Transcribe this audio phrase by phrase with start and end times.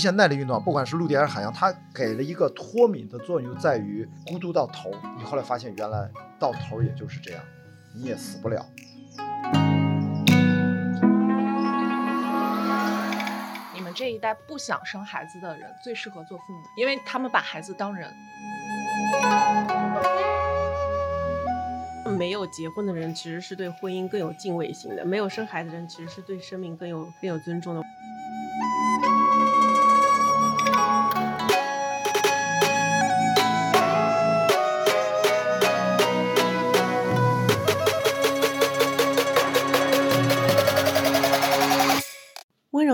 [0.00, 4.90] 极限耐力运动，不管是陆地还是海洋，它给了一个脱敏的作用，就在于孤独到头。
[5.18, 6.08] 你后来发现，原来
[6.38, 7.42] 到头也就是这样，
[7.94, 8.64] 你也死不了。
[13.74, 18.10] 你们这一代不想生孩子的人，最适合做父母，因为他们把孩子当人。
[22.16, 27.82] 没有结婚的人其实是对婚姻更有敬畏心的，没有生孩子的人其实是对生命更有更有尊重的。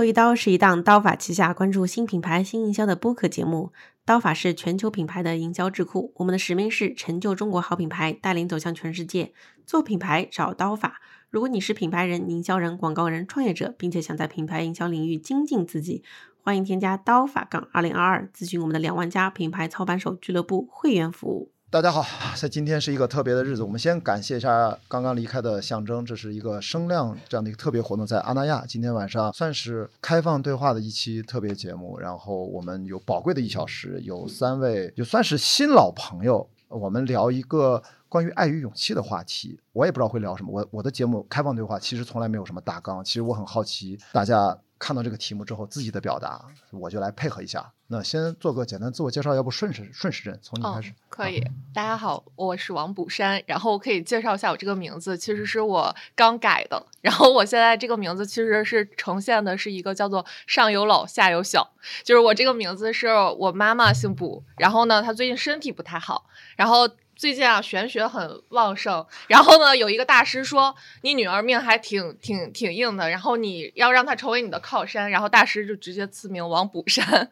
[0.06, 3.73] 一刀是一档刀法旗下关注新品牌新营销的播客节目。
[4.05, 9.33] 刀法是全球品牌的营销智库，我们的使命是成就中国好品牌，带领走向全世界。
[9.66, 11.00] 做品牌找刀法。
[11.28, 16.05] 如果你是品牌人、营销人、广告人、创业者，并且想在品牌营销领域精进自己，
[16.41, 21.50] 欢迎添加刀法杠二零二二，咨询我们的两万家品牌操盘手俱乐部会员服务。
[21.77, 44.58] 大家好，在今天是一个特别的日子，我们先感谢一下刚刚离开的象征，这是一个声量这样的一个特别活动，在阿那亚，今天晚上算是开放对话的一期特别节目，然后我们有宝贵的一小时，有三位就算是新老朋友，我们聊一个关于爱与勇气的话题，我也不知道会聊什么，我我的节目开放对话其实从来没有什么大纲，其实我很好奇大家。
[44.78, 46.38] 看到这个题目之后，自己的表达，
[46.70, 47.72] 我就来配合一下。
[47.89, 50.92] 那先做个简单自我介绍，要不顺时顺时针从你开始。
[51.09, 51.41] 可以，
[51.73, 53.41] 大家好，我是王卜山。
[53.47, 56.84] 然后我可以介绍一下我这个名字，其实是我刚改的。
[57.01, 61.70] 然后我现在这个名字其实是呈现的是一个叫做上有老下有小，
[62.03, 63.07] 就是我这个名字是
[63.39, 66.27] 我妈妈姓卜，然后呢，她最近身体不太好，
[66.57, 66.89] 然后。
[67.17, 69.05] 最近啊，玄学很旺盛。
[69.27, 75.11] 然后呢，有一个大师说，你女儿命还挺挺挺硬的，然后你要让她成为你的靠山。
[75.11, 77.29] 然后大师就直接赐名王卜山。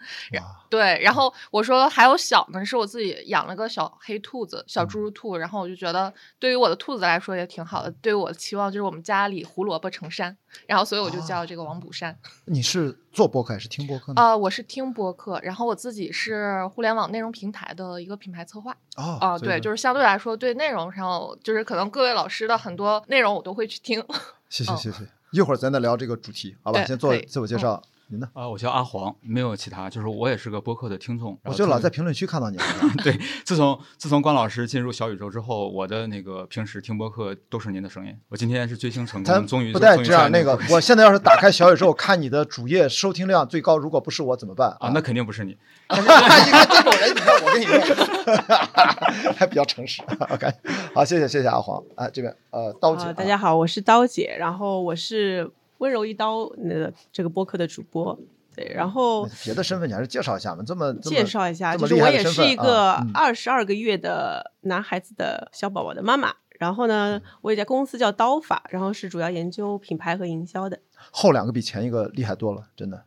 [0.70, 5.36] 对，然后我说还有小呢，是我自己养了个小黑兔子，小侏儒兔。
[5.36, 7.90] 然后我就觉得，对于我的兔子来说也挺好的。
[8.00, 10.36] 对于我的期望就是我们家里胡萝卜成山。
[10.66, 12.18] 然后所以我就叫这个王卜山。
[12.46, 12.98] 你是？
[13.14, 14.20] 做播客还是听播客呢？
[14.20, 18.76] 啊，我是听播客，然后我自己是互联网内容平台的一个品牌策划。
[18.96, 24.04] 哦，啊，对，就是相对来说，对内容上，就是可能各位老师的很多内容我都会去听。
[24.48, 26.84] 谢谢谢谢，一会儿咱再聊这个主题，好吧？
[26.84, 27.80] 先做自我介绍。
[28.08, 28.28] 您呢？
[28.34, 31.38] 啊，我叫阿黄，没有其他，就是我也是个播客的听众。
[31.44, 32.58] 我就老在评论区看到你。
[33.02, 38.14] 对，自从自从关老师进入小宇宙之后，我的那个平时听播客都是您的声音。
[38.28, 40.30] 我今天是追星成功，终于不带这样。
[40.30, 44.90] 那个， 我现在要是打开小宇宙看你的主页，收听量最高，如果不是我怎么办啊？
[44.94, 45.56] 那肯定不是你。
[45.90, 50.02] 你看这种人，你看我跟你说，还比较诚实。
[50.30, 50.46] OK，
[50.94, 51.82] 好，谢谢谢谢阿黄。
[51.94, 58.18] 啊，这边呃，刀姐，大家好，我是刀姐，然后我是温柔一刀那个这个播客的主播。
[58.56, 66.32] 对，然后别的身份你还是介绍一下吧，这么介绍一下，就是我也是一个二十二个月的男孩子的小宝宝的妈妈。
[66.60, 70.78] 然后呢，我有家公司叫刀法，然后是主要研究品牌和营销的。
[71.10, 73.04] 后两个比前一个厉害多了，真的，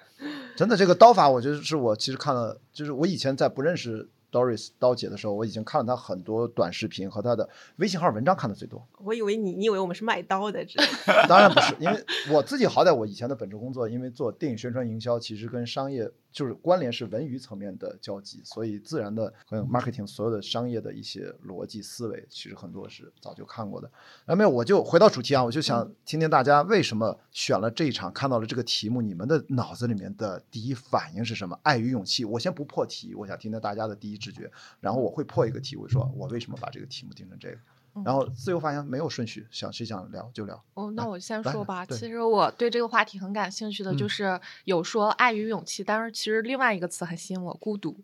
[0.54, 4.10] 真的这个刀法，我觉得是我其实看了，就是我以前在不认识。
[4.30, 8.86] Doris 刀姐的时候，我已经看了她很多短视频和她的微信号文章看的最多。
[9.04, 10.64] 我以为你，你以为我们是卖刀的？
[11.28, 16.10] 当然不是，因为我自己好歹我以前的本职工作，因为做电影宣传营销，其实跟商业。
[16.32, 23.90] 就是关联是文娱层面的交集，所以自然的和 marketing 所有的商业的一些逻辑思维，其实很多是早就看过的。
[24.26, 31.58] 那没有，我就回到主题啊，我就想听听大家为什么选了这一场，看到了这个题目，你们的脑子里面的第一反应是什么？
[31.62, 32.24] 爱与勇气。
[32.24, 37.58] 我先不破题，我想听听大家的第一直觉，然后我会破一个题，我说我为什么把这个题目定成这个。
[38.04, 40.62] 然后自由发言没有顺序，想谁想聊就聊。
[40.74, 41.84] 哦，那我先说吧。
[41.86, 47.98] 其实我对这个话题很感兴趣的就是有说爱与勇气，但是其实另外一个词很吸引我，孤独。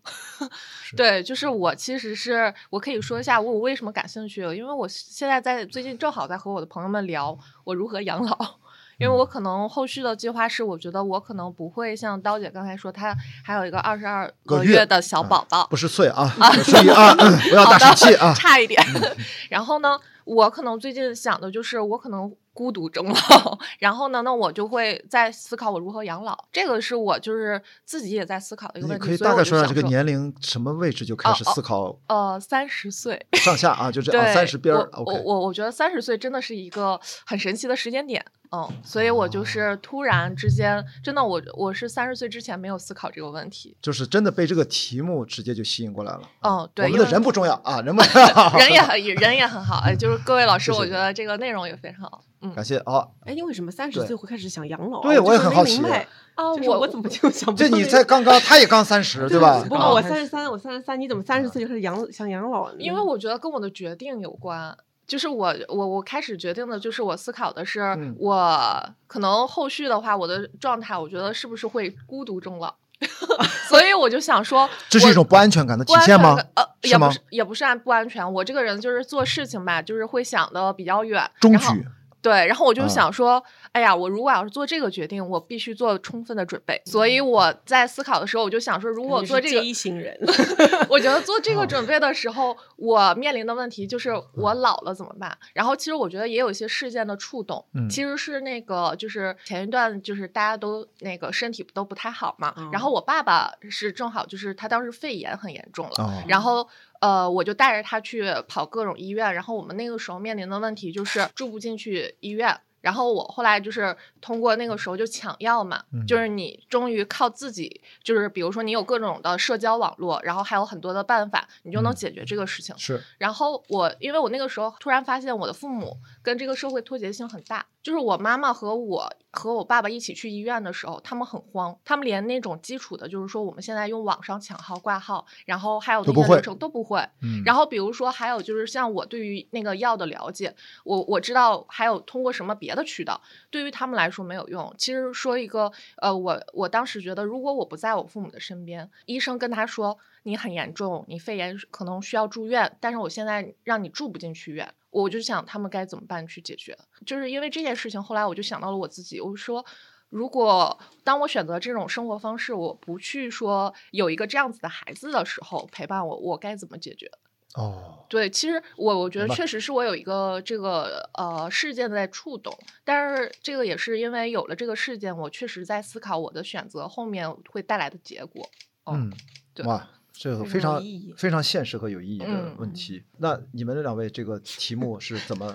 [0.96, 8.58] 对，就是我其实是我可以说一下我我为什么感兴趣，因为我现在在最近正好在和我的朋友们聊我如何养老。
[8.98, 16.26] 因为我可能后续的计划是，我觉得我可能不会像刀姐刚才说，她还有一个二十二个月的小宝宝，不是岁啊，
[16.62, 17.14] 岁啊，
[17.48, 18.82] 不要大生气啊，差一点。
[19.50, 22.34] 然后呢，我可能最近想的就是，我可能。
[22.56, 26.34] 孤独终老，然后呢，那我就会在思考我如何养老。
[26.50, 29.08] 这个是我就是自己也在思考的一个问题。
[29.08, 31.94] 可以大概说下这个年龄什么位置就开始思考？
[32.06, 34.88] 呃，三十岁上下啊，就这三十边儿。
[35.04, 38.24] 我我我觉得三十岁真的是一个很神奇的时间点。
[38.52, 46.22] 嗯，所以我就是突然之间，真的我我是三十岁之前没有思考这个问题，就是真的被这个题目直接就吸引过来了。
[46.42, 52.22] 嗯，对，我们的人不重要啊，人不重 要 人也很人也很好，哎，就是各位老师，我觉得这个内容也非常好。
[52.42, 53.08] 嗯感谢啊！
[53.24, 55.02] 哎，你为什么三十岁会开始想养老啊？
[55.02, 55.82] 对我也很好奇
[56.36, 59.62] 啊，我我怎么就想不这你才刚刚，他也刚三十，对吧？
[59.66, 62.76] 不过我啊三十三，我三十三，你怎么三十岁就开始养想养老呢？
[62.78, 64.76] 因为我觉得跟我的决定有关。
[65.06, 72.74] 就是我我我开始决定的，就是我思考的是，嗯我可能后续的话，我的状态，我觉得是不是会孤独终老，
[73.68, 76.36] 所以我就想说， 这是一种不安全感的体现吗？
[76.54, 81.86] 呃，也不是也不是安不安全，我这个人就是做事情吧，就是会想的比较远，中然后举，
[82.26, 83.40] 对，然后我就啊想说，
[83.70, 86.82] 哎呀，我如果要是做这个决定，我必须做充分的准备。
[86.86, 90.18] 所以我在思考的时候，我就想说，如果我做这个一行人，
[90.90, 95.38] 我觉得做这啊个准备的时候，我面临的问题就是我老了怎么办？
[95.54, 97.88] 然后其实我觉得也有一些事件的触动，嗯。
[97.88, 106.66] 其实是那个就是前一段就是大家都那个身体都不太好嘛，然后哦我爸爸是正好就是他当时肺炎很严重了，哦，然后
[107.00, 112.60] 呃，我就带着他去跑各种医院，然后我们那个时候面临的问题就是住不进去医院。
[112.82, 122.78] 然后我后来就是通过那个时候就抢药嘛，嗯就是你终于靠自己，就是比如说你有各种的社交网络，然后还有很多的办法，你就能嗯解决这个事情。
[122.78, 136.98] 是然后我因为我那个时候突然发现我的父母跟这个社会脱节性很大，就是我妈妈和我和我爸爸一起去医院的时候，他们很慌，他们连那种基础的，就是说我们现在用网上抢号挂号，然后还有那些流程都不会。
[137.22, 140.52] 嗯，然后比如说还有就是像我对于那个药的了解，
[140.82, 144.74] 我我知道还有通过什么别的渠道，对于他们来说没有用。
[144.76, 156.76] 其实说一个呃，我我当时觉得，如果我不在我父母的身边，医生跟他说你很严重，你肺炎可能需要住院，但是我现在让你住不进去院，我就想他们该怎么办去解决。
[157.06, 159.64] 就是因为这件事情，后来我就想到了我自己，我说。
[160.08, 167.10] 如果当我选择这种生活方式，我不去说有一个这样子的孩子的时候陪伴我，我该怎么解决？
[167.56, 178.48] 哦，对，其实我我觉得确实是我有一个这个呃事件在触动，但是这个也是因为有了这个事件，我确实在思考我的选择后面会带来的结果。
[178.84, 179.12] 哦嗯，
[179.52, 180.82] 对哇，这个非非常
[181.16, 183.02] 非常现实和有意义的嗯问题。
[183.18, 185.46] 那你们两位这个题目是怎么？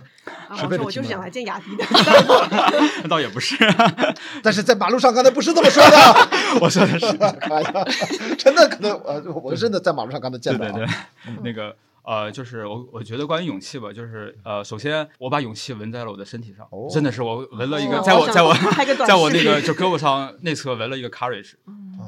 [0.48, 1.84] 啊，是我说我就是想来见雅迪的。
[3.02, 3.56] 那倒也不是，
[4.44, 5.98] 但是在马路上刚才不是这么说的，
[6.62, 7.84] 我说的是，开玩笑
[8.38, 10.72] 真的可能我，我真的在马路上刚才见到啊。
[10.72, 10.88] 对对
[11.26, 18.54] 对，那个呃，就是我我觉得关于勇气吧，就是呃，首先我把勇气纹在了我的身体上，哦真的是我纹了一个，哦在我在我
[19.06, 21.54] 在我那个就胳膊上内侧纹了一个 courage，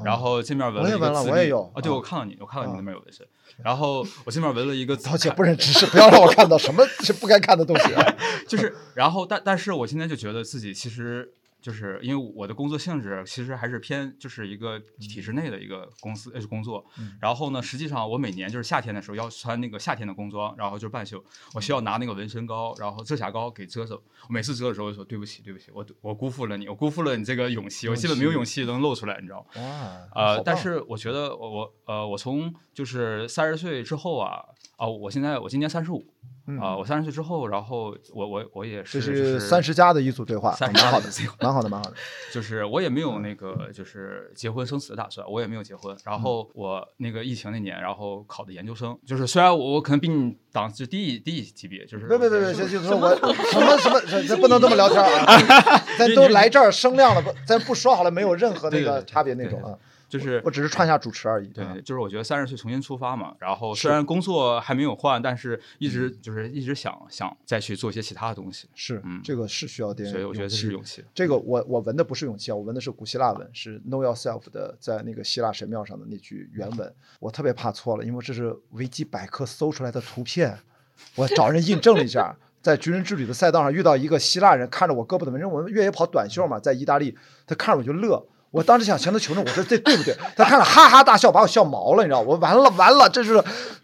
[0.04, 3.26] 然后这面纹了我也纹一个自律了我也有啊，对啊我看到你，我看到你啊那边有纹身，
[3.62, 8.14] 然后我这面纹了一个道 歉不忍直视，不要让我看到什么是不该看的东西啊。
[8.48, 11.32] 就是，然后但但是我现在就觉得自己其实
[11.64, 21.24] 就是因为我的工作性质其实还是偏就是一个体制内的一个公司呃工作，嗯然后呢，实际上我每年就是夏天的时候要穿那个夏天的工装，然后就是半袖，
[21.54, 23.96] 我需要拿那个纹身膏，然后遮瑕膏给遮走。
[24.28, 29.62] 我每次遮的时候就说对不起对不起，我我辜负了你，我辜负了你这个勇气，我基本没有勇气能露出来，你知道吗？
[29.62, 34.44] 哇，呃，但是我觉得我我呃，我从就是三十岁之后啊，
[34.76, 36.04] 啊、我现在我今年三十五，
[36.46, 41.08] 嗯啊，我三十岁之后，然后我我我也是这是三十加的一组对话，蛮好的
[41.40, 41.96] 蛮好的，蛮好的。
[42.32, 45.96] 就是我也没有那个就是结婚生子的打算，我也没有结婚。
[46.04, 55.38] 然后我那个疫情那年，然后考的研究生，就是虽然我我可能比你档次低一低一级别，就是别别别别，就是说我什么 什么，这这不能这么聊天啊！
[55.98, 59.78] 咱都来这儿声量了，不，咱不说好了，没有任何那个差别那对对种啊。
[60.08, 61.48] 就是我只是串一下主持而已。
[61.48, 70.82] 对啊，就是我觉得三十岁重新出发嘛，然后虽然工作还没有换，但是一直就是一直想想再去做一些其他的东西，是嗯这个是需要点，所以我觉得这是勇。
[70.84, 71.04] 气。
[71.14, 76.94] 这个我我纹的不是勇气啊，我纹的是古希腊文，是 Know Yourself 的，在那个希腊神庙上的那句原文。
[77.20, 80.58] 我特别怕错了，因为这是维基百科搜出来的图片，
[81.16, 82.36] 我找人印证了一下。
[82.64, 87.14] 在军人之旅的赛道上遇到一个希腊人，看着我胳膊的纹身，我们越野跑短袖嘛，在意大利，
[87.46, 88.26] 他看着我就乐。
[88.54, 90.16] 我当时想向他求证，我说这对不对？
[90.36, 92.20] 他看了哈哈大笑，把我笑毛了，你知道？
[92.20, 93.42] 我完了完了，这是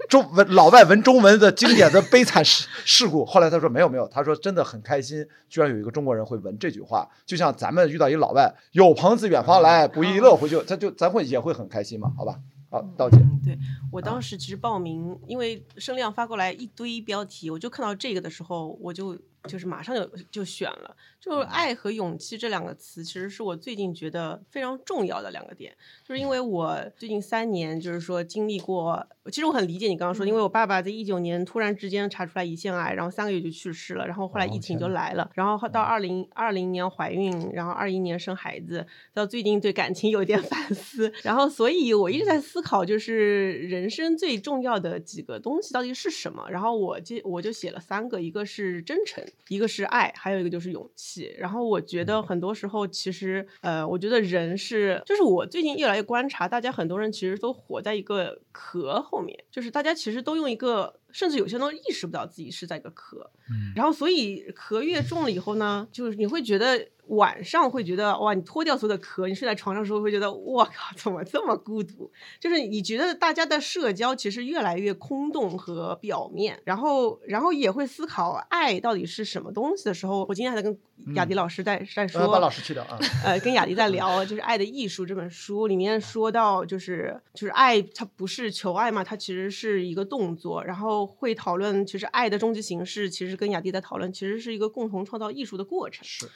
[0.08, 3.26] 中文老外文中文的经典的悲惨事事故。
[3.26, 12.36] 后来他说没有没有，他说真的很开心，居然有一个中国人会闻这句话，就像咱们遇到一老外，有朋自远方来，不亦乐乎就他就咱会也会很开心嘛，好吧？
[12.70, 13.58] 好，道姐，嗯，对
[13.90, 20.96] 我当时其实报名，因为声量发过来一堆标题，我就看到这个的时候，我就就是马上就就选了。
[21.20, 25.70] 就是爱和勇气这两个词，其实是我最近觉得非常重要的两个点。
[26.02, 46.46] 就是因为我最近三年，就是说经历过，其实我很理解你刚刚说，因为我爸爸在一九年突然之间查出来胰腺癌，然后三个月就去世了，然后后来疫情就来了，然后到二零二零年怀孕，然后二一年生孩子，到最近对感情有点 反思，然后所以我一直在思考，就是人生最重要的几个东西到底是什么。
[46.50, 51.34] 然后我就我就写了三个，一个是真诚，一个是爱，还有一个就是勇气。
[51.38, 60.96] 然后我觉得很多时候，其实呃，我觉得人是，就是我最近越来越观察，大家很多人其实都活在一个壳后面，就是大家其实都用一个。
[61.12, 63.28] 甚至有些人都意识不到自己是在一个壳，
[63.74, 72.10] 然后所以壳越重了以后呢，就是你会觉得晚上会觉得哇，你脱掉所有的壳，你睡在床上的时候会觉得我靠，怎么这么孤独？
[72.40, 80.78] 就是你觉得大家的社交其实越来越空洞和表面，然后然后也会思考爱到底是什么东西的时候，我今天还在跟
[81.14, 91.00] 雅迪老师在在说，把老师去掉啊，呃，跟雅迪在聊，就是《爱的艺术》这本书里面说到，就是就是爱它不是求爱嘛，它其实是一个动作，然后。
[91.20, 96.02] 会讨论，其实爱的终极形式，其实跟雅迪在讨论，其实是一个共同创造艺术的过程。
[96.02, 96.26] 是，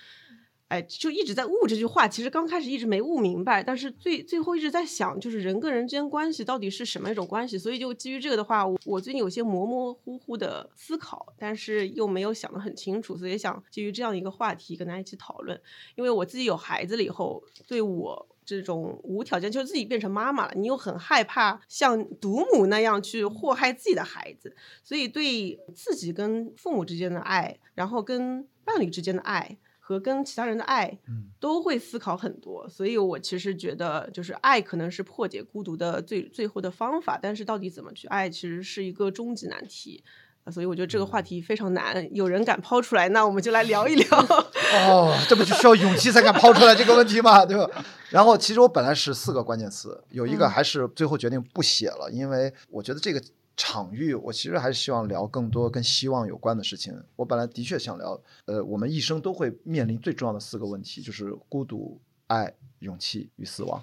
[0.83, 2.07] 就一直在悟这句话。
[2.07, 7.59] 其实刚开始一直没悟明白，但是最最后一直在想，就是人跟人之间关系到底是什么一种关系。
[7.59, 15.61] 所以就基于这个的话，我最近有些模模糊糊的思考，但是又没有想得很清楚，所以想基于这样一个话题跟大家一起讨论。
[15.97, 18.29] 因为我自己有孩子了以后，对我。
[18.47, 30.99] 这种无条件就是自己变成妈妈了，你又很害怕像独母那样去祸害自己的孩子，所以对自己跟父母之间的爱，然后跟伴侣之间的爱和跟其他人的爱，
[31.39, 32.67] 都会思考很多。
[32.67, 40.03] 所以我其实觉得，就是爱可能是破解孤独的最最后的方法，但是到底怎么去爱，其实是一个终极难题。
[40.51, 44.07] 所以我觉得这个话题非常难，有人敢抛出来，那我们就来聊一聊。
[44.89, 47.45] 哦，这不就需要勇气才敢抛出来这个问题吗？
[47.47, 47.85] 对吧？
[48.11, 53.23] 然后其实我本来是四个关键词，有一个还是最后决定不写了，因为我觉得这个
[53.57, 56.93] 场域，我其实还是希望聊更多跟希望有关的事情。
[57.17, 63.83] 我本来的确想聊，呃，我们一生都会面临最重要的四个问题，就是孤独、爱、勇气与死亡。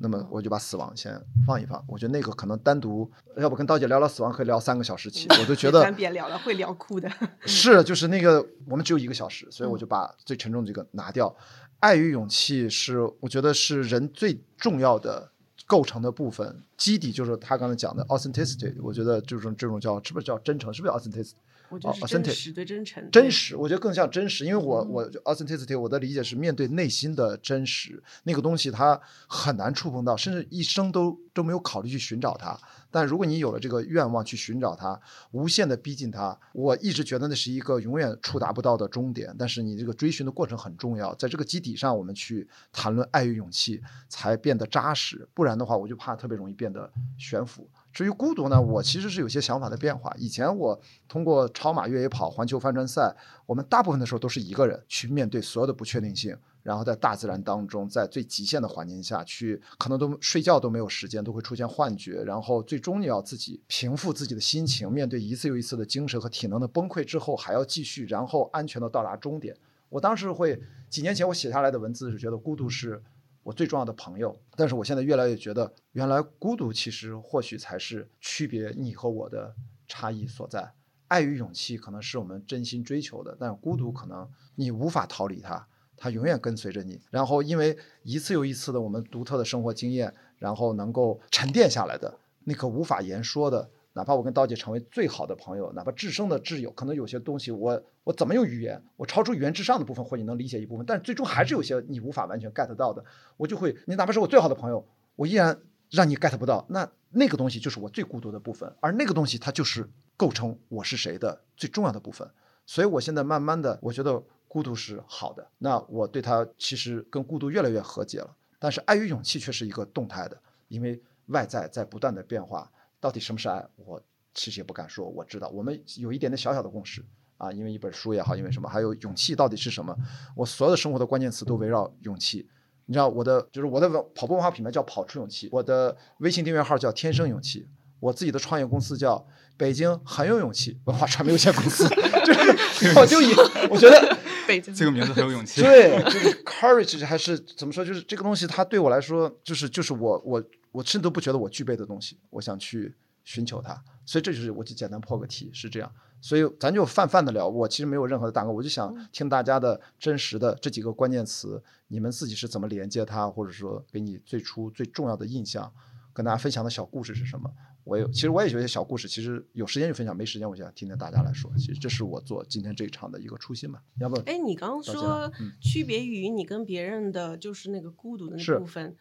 [0.00, 5.80] 那么我就把死亡先放一放，我觉得那个可能单独，要不跟刀姐聊聊死亡可以聊三个小时起，我都觉得。
[5.84, 7.08] 咱别聊了，会聊哭的。
[7.46, 11.34] 是，就是那个我们只有一个小时，所以我就把最沉重的这个拿掉。
[11.78, 15.30] 爱与勇气是我觉得是人最重要的
[15.66, 21.34] 构成的部分，基底就是他刚才讲的 authenticity，我觉得就是这种叫是不是叫真诚，是不是 authenticity？
[21.68, 32.58] 我觉得是真实对真诚，真实，我觉得更像真实，因为我我 authenticity，我的理解是面对内心的真实，那个东西它很难触碰到，甚至一生都都没有考虑去寻找它。
[32.90, 34.98] 但如果你有了这个愿望去寻找它，
[35.32, 39.34] 无限的逼近它，我一直觉得那是一个永远触达不到的终点。
[39.38, 47.68] 但是你这个追寻的过程很重要，在这个基底上，我们去谈论爱与勇气才变得扎实，不然的话，我就怕特别容易变得悬浮。
[47.96, 50.14] 至于孤独呢，我其实是有些想法的变化。
[50.18, 69.56] 以前我通过超马越野跑、环球帆船赛，我们大部分的时候都是一个人去面对所有的不确定性，然后在大自然当中，在最极限的环境下去，可能都睡觉都没有时间，都会出现幻觉，然后最终你要自己平复自己的心情，面对一次又一次的精神和体能的崩溃之后，还要继续，然后安全的到达终点。
[69.88, 70.60] 我当时会
[70.90, 73.02] 几年前我写下来的文字是觉得孤独是。
[73.46, 79.54] 我最重要的朋友，但是我现在越来越觉得，原来孤独其实或许才是区别你和我的
[79.86, 80.72] 差异所在。
[81.06, 85.64] 爱与勇气可能是我们真心追求的，但孤独可能你无法逃离它，
[85.96, 87.00] 它永远跟随着你。
[87.08, 93.70] 然后因为一次又一次的我们独特的生活经验，然后能够沉淀下来的那颗无法言说的。
[93.96, 103.02] 哪怕我跟刀姐成为最好的朋友，哪怕至生的挚友，可能有些东西我我怎么用语言，我超出语言之上的部分或你能理解一部分，但最终还是有些你无法完全 get 到的，
[103.38, 112.28] 我就会，你哪怕是我最好的朋友，我依然让你 get 不到，那那个东西就是我最孤独的部分，而那个东西它就是构成我是谁的最重要的部分，
[112.66, 120.38] 所以我现在慢慢的，我觉得孤独是好的，那我对他其实跟孤独越来越和解了，但是爱与勇气却是一个动态的，
[120.68, 122.70] 因为外在在不断的变化。
[123.00, 123.64] 到底什么是爱？
[123.76, 124.02] 我
[124.34, 125.08] 其实也不敢说。
[125.08, 127.04] 我知道，我们有一点点小小的共识
[127.36, 129.96] 啊，因为一本书也好，因为什么，还有勇气到底是什么？
[130.34, 132.48] 我所有的生活的关键词都围绕勇气。
[132.86, 137.68] 你知道，我的就是我的跑步文化品牌叫跑出勇气，我的微信订阅号叫天生勇气，
[138.00, 139.26] 我自己的创业公司叫
[139.56, 141.88] 北京很有勇气文化传媒有限公司。
[142.24, 143.32] 就是 我就以
[143.70, 145.62] 我觉得北京这个名字很有勇气。
[145.62, 147.84] 对，就是 courage 还是怎么说？
[147.84, 150.42] 就是这个东西，它对我来说，就是就是我我。
[150.76, 153.82] 我甚至都不觉得我具备的东西，我想去寻求它。
[154.04, 155.90] 所以这就是我就简单破个题，是这样。
[156.20, 165.72] 所以咱就泛泛的聊，我其实没有任何的大纲，我就想听大家的真实的这几个关键词，你们自己是怎么连接它，或者说给你最初最重要的印象，
[166.12, 167.50] 跟大家分享的小故事是什么？
[167.84, 171.48] 我有，其实我也有一些小故事，其实有时间就分享，没时间我想听听大家来说。
[171.56, 173.80] 其实这是我做今天这一场的一个初心吧。
[174.00, 178.96] 要不，哎，你刚刚说嗯区别于你跟别人的就是那个孤独的那部分，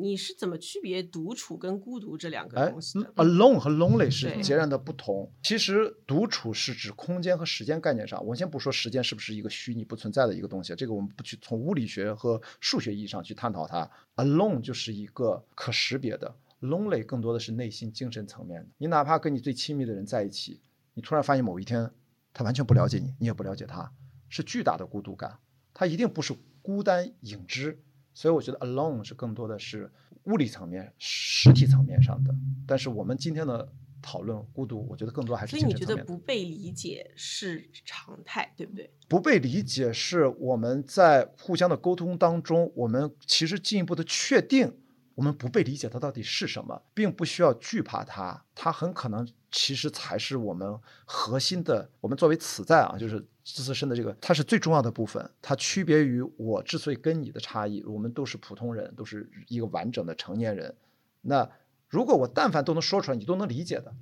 [0.00, 5.30] 你是怎么区别独处跟孤独这两个哎东西的？，alone 和 lonely 是截然的不同。
[5.42, 13.90] 其实独处是指空间和时间概念上，我先不说时间是不是一个虚拟不存在的一个东西，这个我们不去从物理学和数学意义上去探讨它。
[14.16, 18.68] alone 就是一个可识别的，lonely 更多的是内心精神层面的。
[18.78, 20.60] 你哪怕跟你最亲密的人在一起，
[20.94, 21.90] 你突然发现某一天
[22.32, 23.92] 他完全不了解你，你也不了解他，
[24.28, 25.38] 是巨大的孤独感。
[25.74, 27.82] 他一定不是孤单影之，
[28.14, 29.92] 所以我觉得 alone 是更多的是
[30.24, 32.34] 物理层面、实体层面上的。
[32.66, 36.02] 但是我们今天的讨论孤独，我觉得更多还是所以你觉得。
[36.04, 38.90] 不被理解是常态，对不对？
[39.08, 44.72] 不被理解是我们在互相的沟通当中，我们其实进一步的确定
[45.14, 51.88] 我们不被理解它到底是什么，并不需要惧怕它，它很可能其实才是我们核心的。
[52.00, 55.30] 我们作为此在啊，就是自身的这个，它是最重要的部分。
[55.40, 60.74] 它区别于我之所以跟你的差异，我们都是普通人，都是一个完整的成年人。
[61.20, 61.48] 那
[61.88, 63.94] 如果我但凡都能说出来，你都能理解的，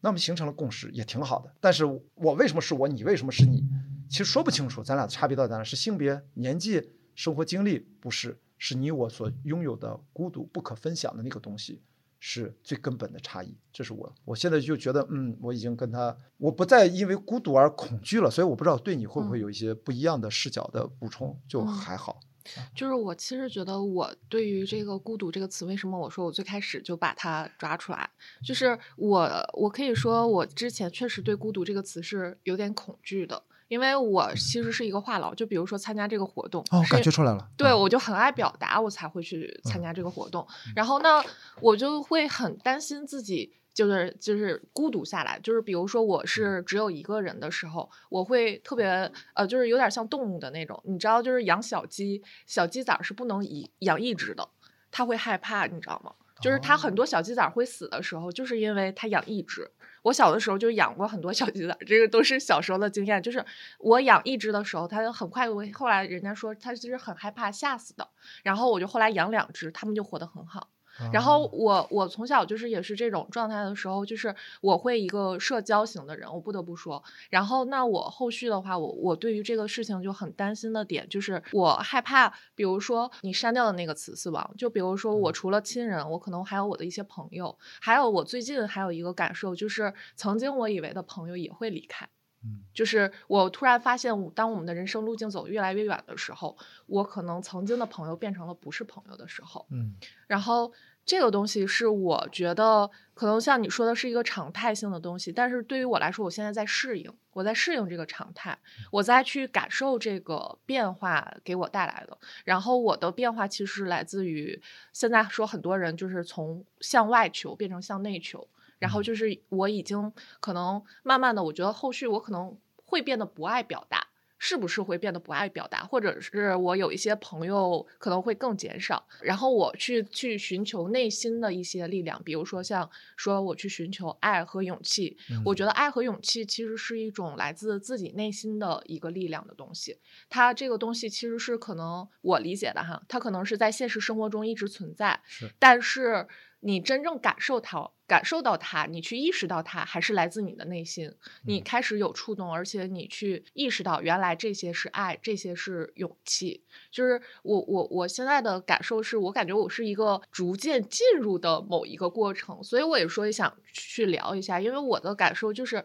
[0.00, 1.54] 那么形成了共识也挺好的。
[1.60, 3.64] 但是我为什么是我，你为什么是你？
[4.08, 5.62] 其实说不清楚，咱俩的差别到底在哪？
[5.64, 7.78] 是性别、年纪、生活经历？
[8.00, 11.80] 不是，是你我所拥有的孤独不可分享的那个东西，
[12.18, 13.56] 是最根本的差异。
[13.72, 18.28] 这是我，我现在就觉得，嗯，我已经跟他，我不再因为孤独而恐惧了。
[18.28, 22.18] 所以我不知道对你会不会嗯有一些不一样的视角的补充，就嗯还好。
[22.74, 28.10] 就是我其实觉得，我对于这个“孤独”这个词，为什么我说我最开始就把它抓出来？
[28.44, 35.34] 就是我，我可以说，我之前确实对“孤独”这个词是有点恐惧的，因为我其实是一个话痨。
[35.34, 37.48] 就比如说参加这个活动，哦，感觉出来了。
[37.56, 40.46] 对，嗯我就很爱表达，我才会去参加这个活动。
[40.74, 41.22] 然后呢，
[41.60, 43.52] 我就会很担心自己。
[43.76, 54.48] 就是就是孤独下来，就是比如说我是只有一个人的时候，我会特别呃，就是有点像动物的那种，你知道，就是养小鸡，小鸡崽是不能一养一只的，
[54.90, 56.10] 它会害怕，你知道吗？
[56.40, 59.70] 就是它很多小鸡崽会死的时候，就是因为它养一只。
[60.06, 63.20] 我小的时候就养过很多小鸡仔，这个都是小时候的经验。
[63.20, 63.44] 就是
[63.80, 68.08] 我养一只的时候，它很快会，后来人家说它其实很害怕吓死的，
[68.44, 70.68] 然后我就后来养两只，它们就活得很好。
[71.12, 77.02] 然后哦我我从小就是也是这种状态的时候，就是我会一个社交型的人，我不得不说。
[77.30, 92.08] 然后那我后续的话，我我对于这个事情就很担心的点就是我害怕，比如说你删掉的那个词死亡，就比如说我除了亲人，我可能还有我的一些朋友，还有我最近还有一个感受就是，曾经我以为的朋友也会离开。
[92.46, 96.56] 嗯就是我突然发现，我当我们的人生路径走越来越远的时候，
[96.86, 99.66] 我可能曾经的朋友变成了不是朋友的时候。
[99.70, 99.94] 嗯
[100.26, 100.72] 然后
[101.04, 108.58] 这个东西是我觉得可能像你说的是一个常态性的东西，但是对于我来说，我现在在适应，我在适应这个常态，
[108.90, 112.18] 我在去感受这个变化给我带来的。
[112.44, 114.60] 然后我的变化其实来自于
[114.92, 118.46] 现在说很多人就是从向外求变成向内求，
[118.78, 124.06] 然后就是我已经可能慢慢的，我觉得后续我可能会变得不爱表达。
[124.38, 135.70] 是不是会变得不爱表达，或者是我有一些朋友可能会更减少，然后我去去寻求内心的一些力量，比如说像说我去寻求爱和勇气，我觉得。
[135.72, 145.50] 爱和勇气其实是一种来自自己内心的一个力量的东西，它这个东西其实是可能我理解的哈，它可能是在现实生活中一直存在，是。
[145.58, 146.28] 但是
[146.60, 151.12] 你真正感受它、感受到它，你去意识到它，还是来自你的内心。
[151.44, 156.64] 你嗯开始有触动，而且你去意识到，原来这些是爱，这些是勇气。
[156.90, 165.84] 就是我我我现在的感受是，我感觉我是一个逐渐进入的某一个过程，所以我也说也想去聊一下，因为我的感受就是。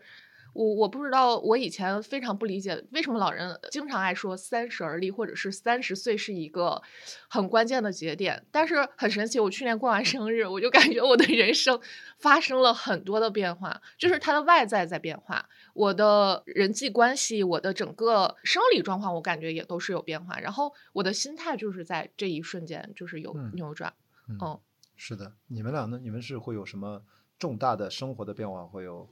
[0.53, 6.81] 我我不知道，我以前非常不理解为什么老人经常爱说三十而立，或者是三十岁是一个
[7.29, 8.45] 很关键的节点。
[8.51, 11.79] 但是很神奇，我去年过完生日，我就感觉我的人生
[12.17, 20.39] 发生了很多的变化，就是它的外在在变化，我的人际关系，我的整个生理状况，我感觉也都是有变化。
[20.39, 23.93] 然后我的心态就是在这一瞬间就是有嗯扭转。
[24.27, 24.59] 嗯嗯，
[24.95, 25.33] 是的。
[25.47, 25.99] 你们俩呢？
[26.01, 27.03] 你们是会有什么
[27.39, 28.65] 重大的生活的变化？
[28.65, 29.09] 会有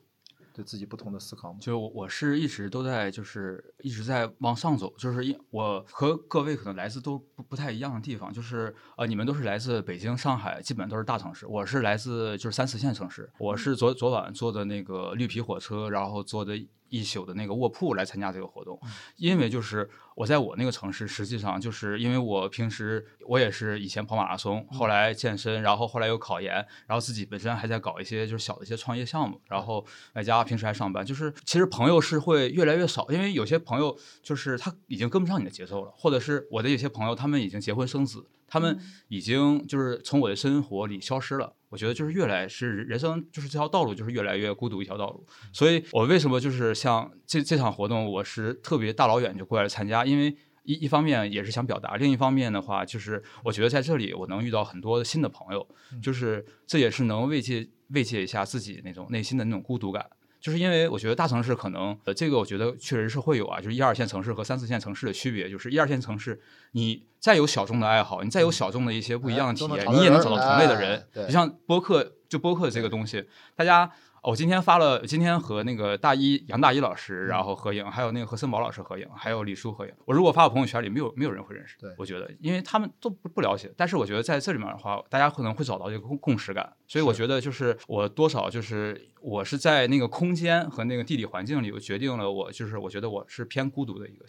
[0.59, 1.59] 对自己不同的思考吗？
[1.61, 16.57] 就我我是一直都在就是一直在往上走，就是因我和各位可能来自都不不太一样的地方，就是呃你们都是来自北京、上海，基本都是大城市，我是来自就是三四线城市，我是昨昨晚坐的那个绿皮火车，然后坐的
[16.89, 18.79] 一宿的那个卧铺来参加这个活动，
[19.15, 26.53] 因为就是我在我那个城市，实际上就是因为我平时我也是以前跑马拉松，后来健身，然后后来又考研，
[26.87, 41.53] 然后自己本身还在搞一些就是小的一些创业项目，然后外加平时还上班，就是其实朋友是会越来越少，因为有些朋友就是他已经跟不上你的节奏了，或者是我的有些朋友他们已经结婚生子，他们已经就是从我的生活里消失了。
[41.69, 55.67] 我觉得就是越来是人生就是这条道路就是越来越孤独一条道路，所以我为什么就是像这这场活动，我是特别大老远就过来参加，因为一一方面也是想表达，另一方面的话就是我觉得在这里我能遇到很多新的朋友，
[56.01, 60.05] 就是这也是能慰藉慰藉一下自己那种内心的那种孤独感。
[60.39, 66.39] 就是因为我觉得大城市可能，呃，这个我觉得确实是会有啊，就是一二线城市和三四线城市的区别，就是一二线城市，
[66.71, 71.05] 你再有小众的爱好，你再有小众的一些不一样的体验，你也能找到同类的人。
[71.13, 73.25] 就像播客，就播客这个东西，
[73.55, 73.91] 大家。
[74.21, 79.93] 我今天发了，今天和那个大一杨大一老师，然后合影，还有那个何森宝老师合影，还有李叔合影。
[80.05, 81.77] 我如果发我朋友圈里，没有没有人会认识。
[81.79, 83.71] 对，我觉得，因为他们都不不了解。
[83.77, 86.71] 但是我觉得在这里面的话，大家可能会找到一个共共识感。
[86.87, 94.25] 所以我觉得，就是我多少就是我是在那个空间和那个地理环境里，我决定了我就是我觉得我是偏孤独的一个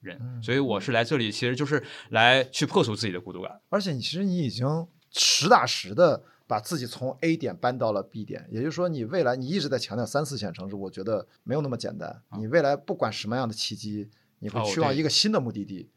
[0.00, 0.20] 人。
[0.42, 3.60] 所以我是来这里，其实就是来去破除自己的孤独感。
[3.70, 6.22] 而且，其实你已经实打实的。
[6.50, 12.22] 把自己从 A 点搬到了 B 点，也就是说，你未来你一直在强调三四线城市，我觉得没有那么简单。
[12.36, 14.10] 你未来不管什么样的契机，
[14.40, 15.88] 你会去往一个新的目的地。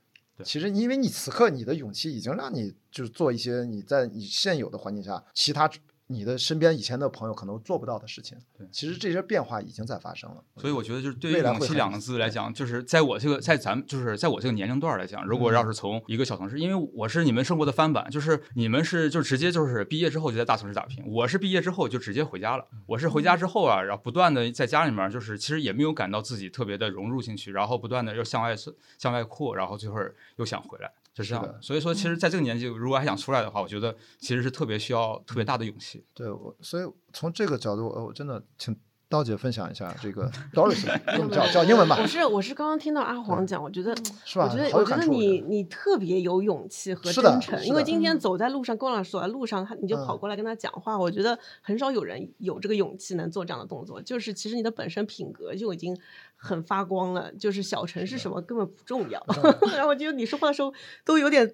[0.44, 5.68] 其实，因为你此刻你的勇气已经让你就是做一些你在你现有的环境下其他。
[6.08, 10.44] 你的身边以前的朋友可能做不到的事情，对，其实这些变化已经在发生了。
[10.58, 22.68] 所以我觉得，就是对于勇气两个字来讲，就是在我这个在咱们就是在我这个年龄段来讲，如果要是从一个小城市，因为我是你们生活的翻版，就是你们是就直接就是毕业之后就在大城市打拼，我是毕业之后就直接回家了。
[22.86, 28.54] 我是回家之后啊，然后不断的在家里面，就是其实也没有感到自己特别的融入进去，然后不断的又向外
[28.98, 29.98] 向外扩，然后最后
[30.36, 30.92] 又想回来。
[31.22, 36.06] 是这样的，所以说，其实在这个年纪，如果还想出来的话，我觉得其实是特别需要特别大的勇气。
[36.14, 38.76] 对，我所以从这个角度，呃，我真的请。
[39.14, 40.84] 刀姐分享一下这个 Doris，
[41.30, 42.00] 叫叫英文吧。
[42.02, 43.96] 我是我是刚刚听到阿黄讲，我觉得
[44.26, 44.50] 是吧？
[44.52, 54.02] 我觉得我觉得你你特别有勇气和真诚，因为今天走在路上，龚老师走在路上，他你就跑过来跟他讲话，我觉得很少有人有这个勇气能做这样的动作。
[54.02, 55.96] 就是其实你的本身品格就已经
[56.36, 59.24] 很发光了，就是小城是什么根本不重要。
[59.76, 60.74] 然后我觉得你说话的时候
[61.06, 61.54] 都有点。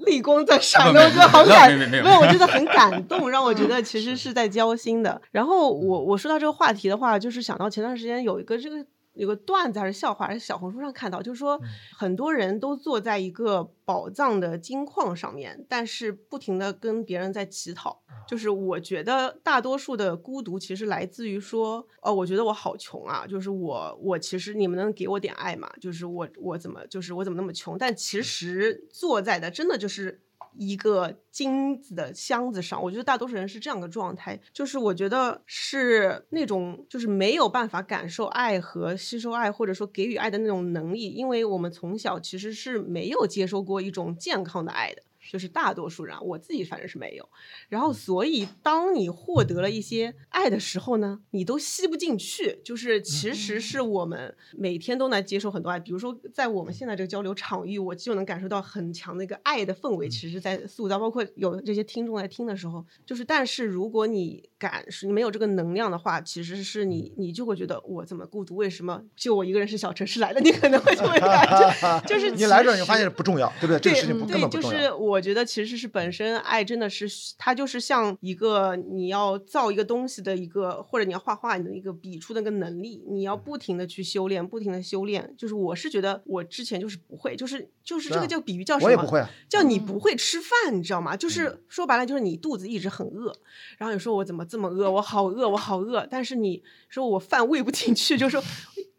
[0.00, 5.20] 泪光在上，我觉得好感，没有，我觉得很感 动，让我觉得其实是在交心的。
[5.30, 8.84] 然后我我说到这个话题的话，就是想到前段时间有一个这个。
[9.18, 11.60] 有个段子还是笑话，还是小红书上看到，就是说
[11.96, 18.00] 很多人都坐在一个宝藏的金矿上面，但是不停的跟别人在乞讨。
[18.26, 25.68] 就是我觉得大多数的孤独其实来自于说，哦，我觉得我好穷啊，就是我我其实你们能给我点爱吗？
[25.80, 27.76] 就是我我怎么就是我怎么那么穷？
[27.76, 30.20] 但其实坐在的真的就是。
[30.58, 45.02] 一个金子的箱子上，我觉得大多数人是这样的状态，就是我觉得是那种就是没有办法感受爱和吸收爱，或者说给予爱的那种能力，因为我们从小其实是没有接受过一种健康的爱的。
[45.30, 47.28] 就是大多数人，我自己反正是没有。
[47.68, 52.58] 然后，所以当你获得了一些爱的时候呢，你都吸不进去。
[52.64, 60.98] 就是其实是我们每天都能接受很多爱，比如说在我们现在这个交流场域，我就能感受到很强的一个爱的氛围，其实在塑造。
[60.98, 70.40] 包括有这些听众来听的时候，就是但是如果你感是你没有这个能量的话，其实是你你就会觉得我怎么孤独，为什么就我一个人是小城市来的？
[70.40, 73.78] 你可能会这么感觉， 就是你来这儿你发现不重要，对不对？
[73.78, 74.78] 这个事情根本不重要。
[74.78, 75.17] 就是我。
[75.18, 85.34] 我觉得其实是本身爱真的是它就是像一个你要造一个东西的一个或者你要画画你的一个笔触的那个能力，你要不停的去修炼，不停的修炼。
[85.36, 88.86] 就是我是觉得我之前就是不会，就是就是这个叫比喻叫什么？
[88.86, 91.16] 我也不会，叫你不会吃饭，你知道吗？
[91.16, 93.34] 就是说白了就是你肚子一直很饿，
[93.76, 94.88] 然后你说我怎么这么饿？
[94.88, 96.06] 我好饿，我好饿。
[96.08, 98.44] 但是你说我饭喂不进去，就是说。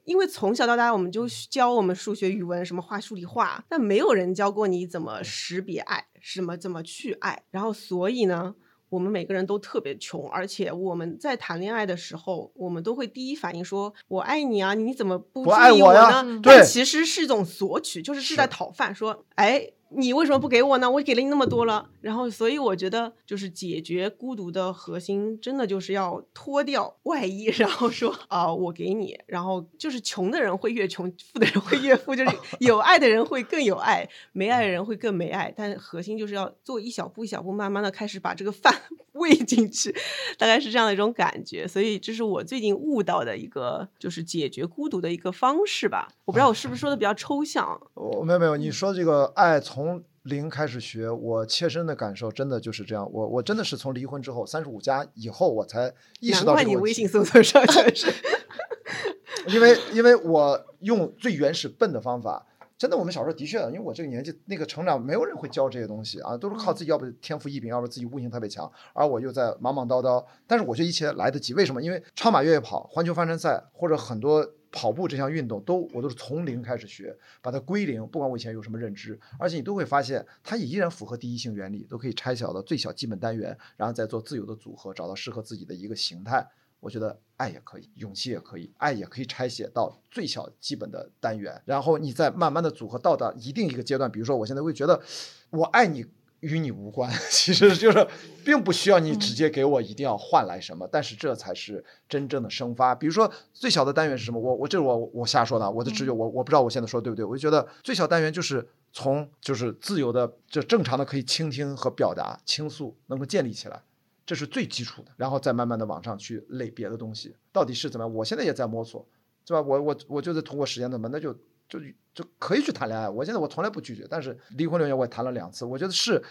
[0.09, 7.43] 因为从小到大，我们就教我们数学、语文什么画数理化，但没有人教过你怎么识别爱，什么怎么去爱。
[7.51, 8.55] 然后，所以呢，
[8.89, 19.69] 我们每个人都特别穷，而且我们在谈恋爱的时候，我们都会第一反应说“我爱你啊，你怎么不注意我呢？”但其实是一种索取，就是是在讨饭，说，哎。
[19.91, 20.89] 你为什么不给我呢？
[20.89, 21.89] 我给了你那么多了。
[22.01, 29.19] 然后，所以我觉得，就是解决孤独的核心，真的就是要脱掉外衣， 然后说啊，我给你。
[29.25, 35.53] 然后就是穷的人会越穷，富的人会越富，就是 有爱的人会更有爱，没爱的人会更没爱。
[35.55, 38.73] 但核心就是要做一小步一小步，慢慢的开始把这个饭
[39.19, 39.95] 喂进去，
[40.37, 41.67] 大概是这样的一种感觉。
[41.67, 46.07] 所以这是我最近悟到的一个，就是解决孤独的一个方式吧。
[46.25, 47.79] 我不知道我是不是说的比较抽象。
[47.93, 53.09] 我没有没有，你说这个爱从零开始学，我切身的感受真的就是这样。
[53.11, 56.81] 我我真的是从离婚之后，三十五加以后，我才意识到难怪你这个。
[56.81, 58.13] 微信搜索上全是。
[59.47, 62.45] 因为因为我用最原始笨的方法，
[62.79, 70.25] 真的，我们小时候的确，因为我这个年纪那个成长，没有人会教这些东西啊，都是靠自己，要不天赋异禀，要不自己悟性特别强，而我又在忙忙叨叨。
[70.47, 71.83] 但是我觉得一切来得及，为什么？
[71.83, 86.47] 因为超马越野跑、环球帆船赛或者很多跑步这项运动，都我都是从零开始学，把它归零，不管我以前有什么认知，而且你都会发现，它也依然符合第一性原理，都可以拆小到最小基本单元，然后再做自由的组合，找到适合自己的一个形态。
[86.79, 94.09] 我觉得爱也可以，勇气也可以，爱也可以拆解到最小基本的单元，然后你再慢慢的组合到达一定一个阶段。
[94.11, 95.01] 比如说，我现在会觉得，
[95.49, 96.05] 我爱你
[96.39, 98.07] 与你无关， 其实就是
[98.45, 102.95] 并不需要你直接给我一定要换来什么，但是这才是真正的生发。
[102.95, 104.39] 比如说最小的单元是什么？
[104.39, 107.25] 我我这是我我瞎说的，我的直觉，我我不知道我现在说的对不对。
[107.25, 113.81] 我就觉得最小单元就是从就是自由的就正常的可以倾听和表达倾诉能够建立起来。
[114.29, 118.13] 这是最基础的，然后再慢慢的往上去垒别的东西，到底是怎么样？
[118.13, 119.03] 我现在也在摸索，
[119.43, 119.59] 是吧？
[119.59, 121.33] 我我我就是通过时间的门，那就
[121.67, 121.79] 就
[122.13, 123.09] 就可以去谈恋爱。
[123.09, 126.21] 我现在我从来不拒绝，但是离婚六年我也谈了两次，我觉得是，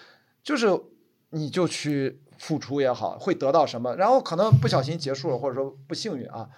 [0.45, 0.69] 就是
[1.31, 6.49] 你就去付出也好，会得到什么，然后可能不小心结束了，或者说不幸运啊，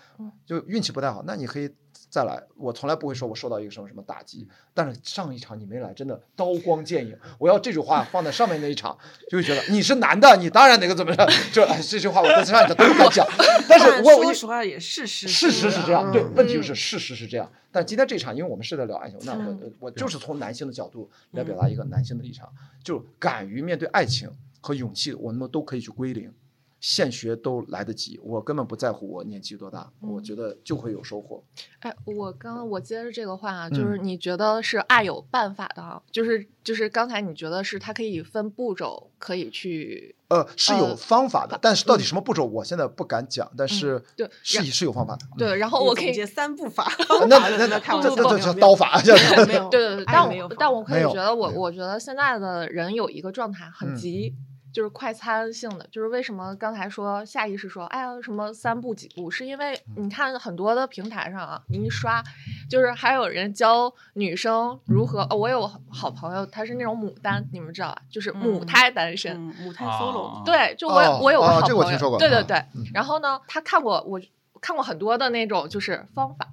[0.47, 1.71] 就运气不太好，那你可以
[2.09, 2.43] 再来。
[2.57, 7.17] 我从来不会说我受到一个什么什么打击，但是上一场你没来，真的刀光剑影。
[7.39, 8.97] 我要这句话放在上面那一场，
[9.31, 13.27] 就会觉得你是男的，你当然哪个怎么着，这哎这句话我在上一场都不敢讲。
[13.69, 17.51] 但是我我说实话也是事事实是这样，对，嗯问题就是事实是这样。
[17.73, 22.53] 但今天这场，因为我们是在聊爱情，那我我就是从男性的角度来表达一个男性的立场，
[22.85, 24.29] 就敢于面对爱情
[24.61, 26.33] 和勇气，我们都可以去归零，
[26.81, 28.19] 现学都来得及。
[28.23, 31.43] 我根本不在乎我年纪多大，我觉得就会有收获。
[31.81, 45.27] 哎，我刚刚我接着这个话啊，就嗯是你觉得是爱有办法的啊，就是就是刚才你觉得是它可以分步骤，可以去呃，是有呃方法的，但是到底什么步骤，我现在不敢讲，但是对是然是有方法的。
[45.37, 49.03] 对，然后我可以总结三步法，嗯 那那那开玩笑这叫刀法，
[49.47, 54.35] 没有，对对对，但我但我可以觉得我我觉得现在的人有一个状态很嗯急，
[54.73, 62.23] 就是快餐性的，就是为什么刚才说下意识说哎呀什么三步几步，是因为嗯你看很多的平台上啊，你一刷，
[62.69, 68.03] 就是还有人教女生如何，哦，我有好朋友她是那种母单，你们知道吧？
[68.11, 72.57] 就是母嗯胎单身，嗯，母胎啊 solo，对，就我我有个好朋友，哦这个我听说过啊对对对。
[72.75, 74.21] 嗯然后呢，她看过我
[74.61, 76.49] 看过很多的那种就是方法，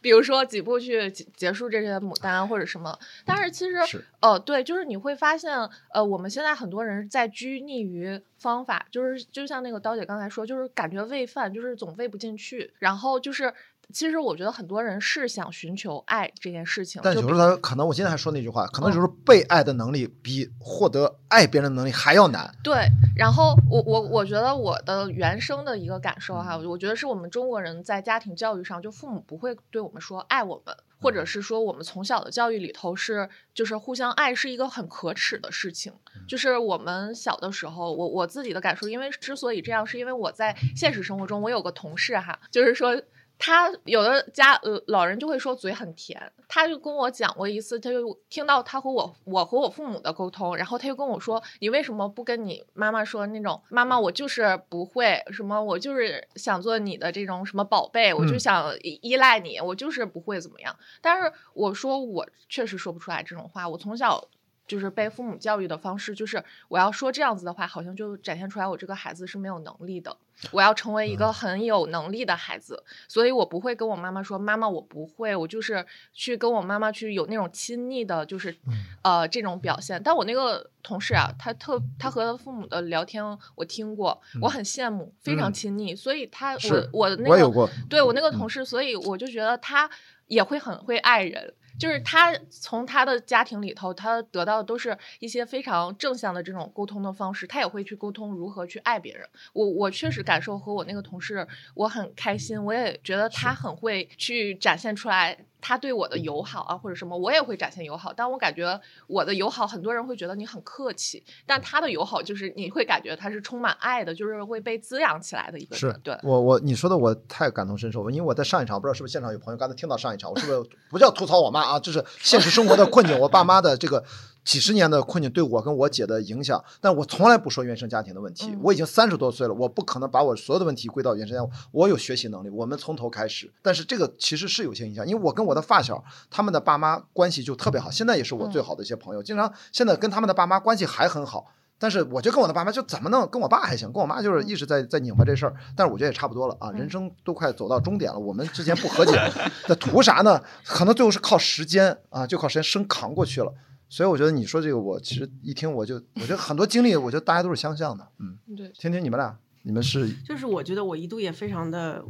[0.00, 2.98] 比如说几步去结结束这些牡丹或者什么。
[3.24, 5.56] 但是其实是呃，对，就是你会发现，
[5.92, 13.52] 呃，我们现在很多人在拘泥于方法，就是就像那个刀姐刚才说，就是感觉喂饭就是总喂不进去，然后就是。
[13.92, 22.52] 其实我觉得很多人是想寻求爱这件事情，但有时候他可能，我今天还说那句话，可能就是被爱的能力比获得爱别人的能力还要难。
[22.62, 35.92] 对，然后我我我觉得我的原生的一个感受哈，我觉得是我们中国人在家庭教育上，就父母不会对我们说爱我们，或者是说我们从小的教育里头是就是互相爱是一个很可耻的事情。
[36.28, 43.00] 就是我们小的时候，我我自己的感受，因为之所以这样，是因为我在现实生活中，我有个同事哈，就是说。
[43.38, 60.74] 他有的家呃老人就会说嘴很甜，他就跟我讲过一次，他就听到他和我我和我父母的沟通，然后他就跟我说，你为什么不跟你妈妈说那种妈妈我就是不会什么，我就是想做你的这种什么宝贝，我就嗯想依依赖你，我就是不会怎么样。
[61.00, 64.26] 但是我说我确实说不出来这种话，我从小。
[64.66, 70.16] 就是被父母教育的方式，就是我要说这样子的话，好像就展现出来我这个孩子是没有能力的。
[70.50, 78.54] 我要成为一个很有能力的孩子，所以我不会跟我妈妈说：“妈妈，我不会。”我就是去跟我妈妈去有那种亲昵的，就是
[79.02, 79.98] 呃这种表现。
[80.02, 83.24] 但我那个同事啊，他特他和他父母的聊天
[83.54, 85.96] 我听过，我很羡慕，非常嗯亲昵。
[85.96, 89.88] 所以他我我的那个对我那个嗯同事，所以我就觉得他
[90.26, 91.54] 也会很会爱人。
[91.78, 99.28] 就是他从他的家庭里头，他得到的都是一些非常正向的这种沟通的方式，他也会去沟通如何去爱别人。
[99.52, 105.36] 我我确实感受和我那个同事，我很开心，我也觉得他很会去展现出来
[105.66, 108.12] 他对我的友好啊或者什么，我也会展现友好。
[108.12, 116.00] 但我感觉我的友好，很多人会觉得你很客气，但他的友好就是你会感觉他是充满爱的，就是会被滋养起来的一个是人。
[116.04, 124.04] 对，我我你说的我太感同身受了，因为我在上一场不知道是不是现场有朋友刚才听到上一场，我是不是 不叫吐槽我妈啊，就是现实生活的困境，我爸妈的这个
[124.46, 141.52] 几十年的困境对我跟我姐的影响，但我从来不说原生家庭的问题，嗯我已经三十多岁了，我不可能把我所有的问题归到原生家庭，我有学习能力，我们从头开始，但是这个其实是有些影响，因为我跟我的发小他们的爸妈关系就特别好，现在也是我最好的一些朋友，经常现在跟他们的爸妈关系还很好。
[141.78, 145.54] 但是我就跟我的爸妈就怎么弄，跟我爸还行，跟我妈就是一直在在拧巴这事儿。
[145.76, 149.12] 但是我觉得也差不多了啊，人生都快走到终点了，我们之间不和解，
[149.68, 150.42] 那图啥呢？
[150.64, 153.52] 可能最后是靠时间啊，就靠时间生扛过去了。
[153.88, 158.08] 所以我觉得你说这个，我其实一听我就，我觉得很多经历，我觉得大家都是相像的。
[158.18, 162.04] 嗯，对，听听你们俩，你们是就是我觉得我一度也非常的，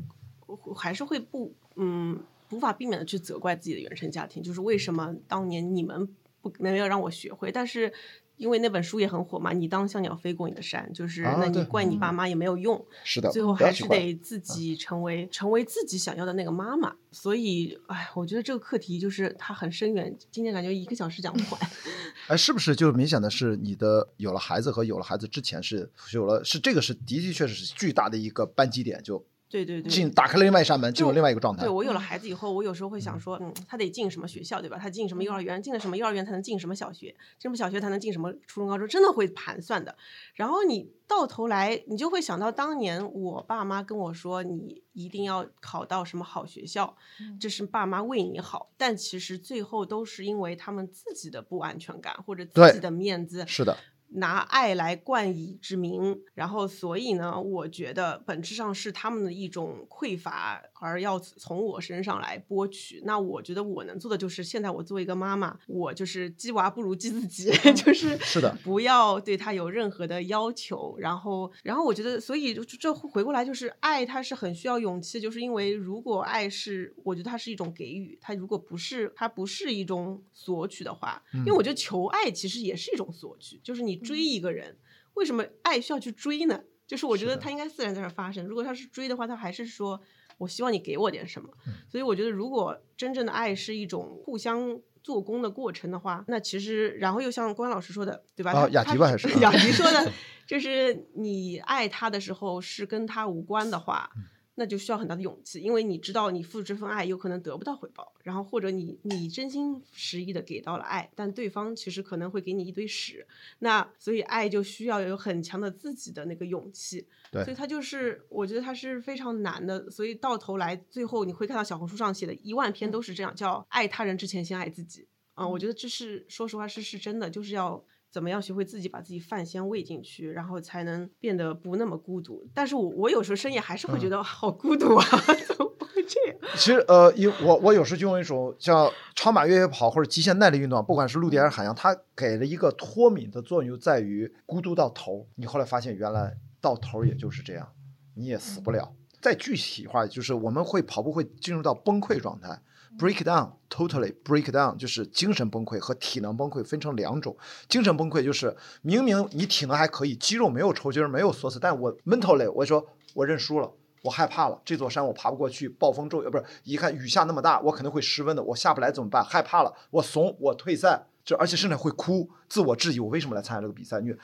[0.46, 2.18] 我还是会不嗯
[2.50, 6.08] 无法避免的去责怪自己的原生家庭，就是为什么当年你们
[6.40, 7.92] 不没有让我学会，但是。
[8.36, 16.94] 因为那本书也很火嘛，你当像鸟飞过你的山，就是那你怪你爸妈也没有用，是的，最后还是得自己成为成为自己想要的那个妈妈。
[17.10, 21.70] 所以，哎，我觉得这个课题就是它很深远，今天感觉一个小时讲不完。
[22.28, 31.68] 哎，是不是就是明显的是你的有了孩子和有了孩子之前是是有了是这个是的的确是巨大的一个扳机点，就对对对，进打开了另外一扇门，进入另外一个状态对。
[31.68, 34.76] 我有了孩子以后，我有时候会想说，嗯，他得进什么学校，对吧？
[34.76, 39.96] 他进什么幼儿园，进了什么幼儿园才能进什么小学，进什么小学才能进什么初中、高中，真的会盘算的。
[40.34, 46.96] 然后你到头来，你就会想到当年我爸妈跟我说，你一定要考到什么好学校，
[47.40, 48.72] 这是爸妈为你好。
[48.76, 53.76] 但其实最后都是因为他们自己的不安全感或者自己的面子，是的，
[54.10, 63.02] 拿爱来冠以之名，然后所以呢，我觉得本质上是他们的一种匮乏，而要从我身上来剥取。
[63.04, 70.96] 那我觉得我能做的就是，现在我作为一个妈妈，我就是鸡娃不如鸡自己，就是是的不要对他有任何的要求。
[70.98, 84.76] 然后，然后我觉得，所以就这回过来就是爱，它是很需要勇气，就是因为如果爱是，我觉得它是一种给予，它如果不是，它不是一种索取的话，因为我觉得求爱其实也是一种索取，就是你追一个人，
[85.14, 86.60] 为什么爱需要去追呢？
[86.86, 88.46] 就是我觉得它应该自然在那儿发生。
[88.46, 90.00] 如果他是追的话，他还是说
[90.38, 91.48] 我希望你给我点什么。
[91.66, 98.68] 嗯所以我觉得，如果真正的爱是一种互相做工的过程的话，那其实然后又像关老师说的，对吧？
[98.70, 100.12] 雅迪吧还是 雅迪说的，
[100.46, 104.10] 就是你爱他的时候是跟他无关的话。
[104.16, 104.22] 嗯
[104.58, 113.26] 那就需要很大的勇气，因为你知道你付出这份爱有可能得不到回报，然后或者你你真心实意的给到了爱，但对方其实可能会给你一堆屎，
[113.58, 127.84] 那所以爱就需要有很强的自己的那个勇气，对所以它就是我觉得它是非常难的，所以到头来最后你会看到小红书上写的一万篇都是这样，叫爱他人之前先爱自己，啊、我觉得这是说实话是是真的，就是要。
[128.16, 132.48] 怎么样学会自己把自己饭先喂进去，然后才能变得不那么孤独？
[132.54, 135.04] 但是我我有时候深夜还是会觉得好孤独啊，
[135.46, 136.38] 怎么会这样？
[136.54, 145.28] 其实呃，因我我有时就用一种叫超马越野跑或者极限耐力运动，不管是陆地还是海洋，它给了一个脱敏的作用，就在于孤独到头。
[145.34, 147.68] 你后来发现原来到头也就是这样，
[148.14, 148.94] 你也死不了。
[149.20, 152.60] 再具体化，就是我们会跑步会进入到崩溃状态。
[152.98, 157.36] break down，totally break down，就是精神崩溃和体能崩溃分成两种。
[157.68, 163.70] 精神崩溃就是明明你体能还可以，肌肉没有抽筋儿，没有锁死，但我 mentally 我说我认输了。
[164.02, 169.24] 我害怕了，这座山我爬不过去，暴风骤雨，呃不是，一看雨下那么大，我肯定会失温的，我下不来怎么办？
[169.24, 173.98] 害怕了，我怂，我退赛，就而且甚至会哭，自我质疑，我为什么来参加这个比赛？
[173.98, 174.16] 因为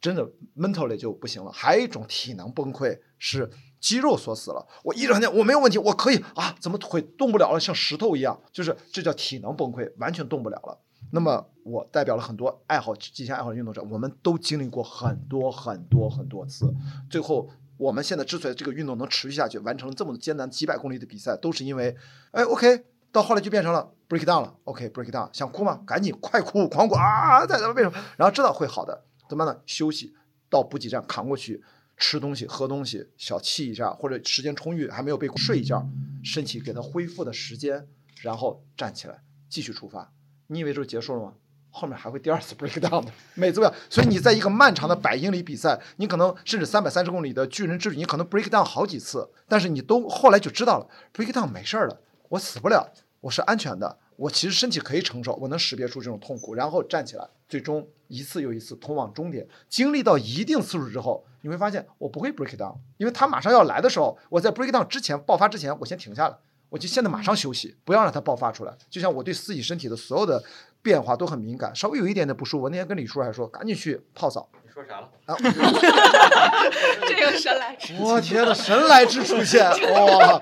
[0.00, 1.52] 真的 mentally 就不行了。
[1.52, 3.48] 还有一种体能崩溃是
[3.80, 10.78] 肌肉锁死了，我一整天我没有问题，我可以啊，怎么腿动不了了，像石头一样，就是这叫体能崩溃，完全动不了了。
[11.12, 16.74] 那么我代表了很多爱好极限爱好运动者，我们都经历过很多很多很多次，
[17.10, 17.48] 最后。
[17.78, 21.96] 我们现在之所以这个运动能持续下去，完成这么艰难几百公里的比赛，都是因为，
[22.32, 25.80] 哎，OK，到后来就变成了 break down 了，OK，break down，想哭吗？
[25.86, 27.46] 赶紧快哭，狂哭啊！
[27.46, 27.96] 再怎么为什么？
[28.16, 29.60] 然后知道会好的，怎么办呢？
[29.64, 30.12] 休息，
[30.50, 31.62] 到补给站扛过去，
[31.98, 35.86] 吃东西、喝东西，小憩一下，或者时间充裕还没有被睡一觉，
[36.22, 37.86] 身体给它恢复的时间，
[38.22, 40.12] 然后站起来继续出发。
[40.46, 41.34] 你以为就结束了吗？
[41.70, 43.74] 后面还会第二次 break down 的，每次不一样。
[43.90, 59.46] 所以你在一个漫长的百英里比赛，你可能甚至三百三十公里的巨人之旅，你可能 break down 好几次，但是你都后来就知道了，break down 没事儿了，我死不了，我是安全的，我其实身体可以承受，我能识别出这种痛苦，然后站起来，最终一次又一次通往终点。
[59.68, 66.36] 经历到一定次数之后，你会发现我不会 break down，因为他马上要来的时候，我在 break down 之前爆发之前，我先停下来。
[66.70, 68.74] 我就现在马上休息，不要让它爆发出来。
[68.90, 70.44] 就像我对自己身体的所有的
[70.82, 74.46] 变化都很敏感，稍微有一点点不舒服，我那天跟李叔还说，赶紧去泡澡。
[74.62, 75.08] 你说啥了？
[75.24, 75.34] 啊，
[77.08, 80.38] 这个神来之我天呐，神来之出现，哇！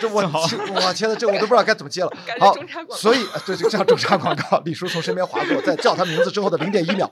[0.00, 2.12] 这我我天呐，这我都不知道该怎么接了。
[2.38, 4.62] 好中插广，告所以呃对，就这样中插广告。
[4.64, 7.10] 李叔从身边划过，在叫他名字之后的零点一秒，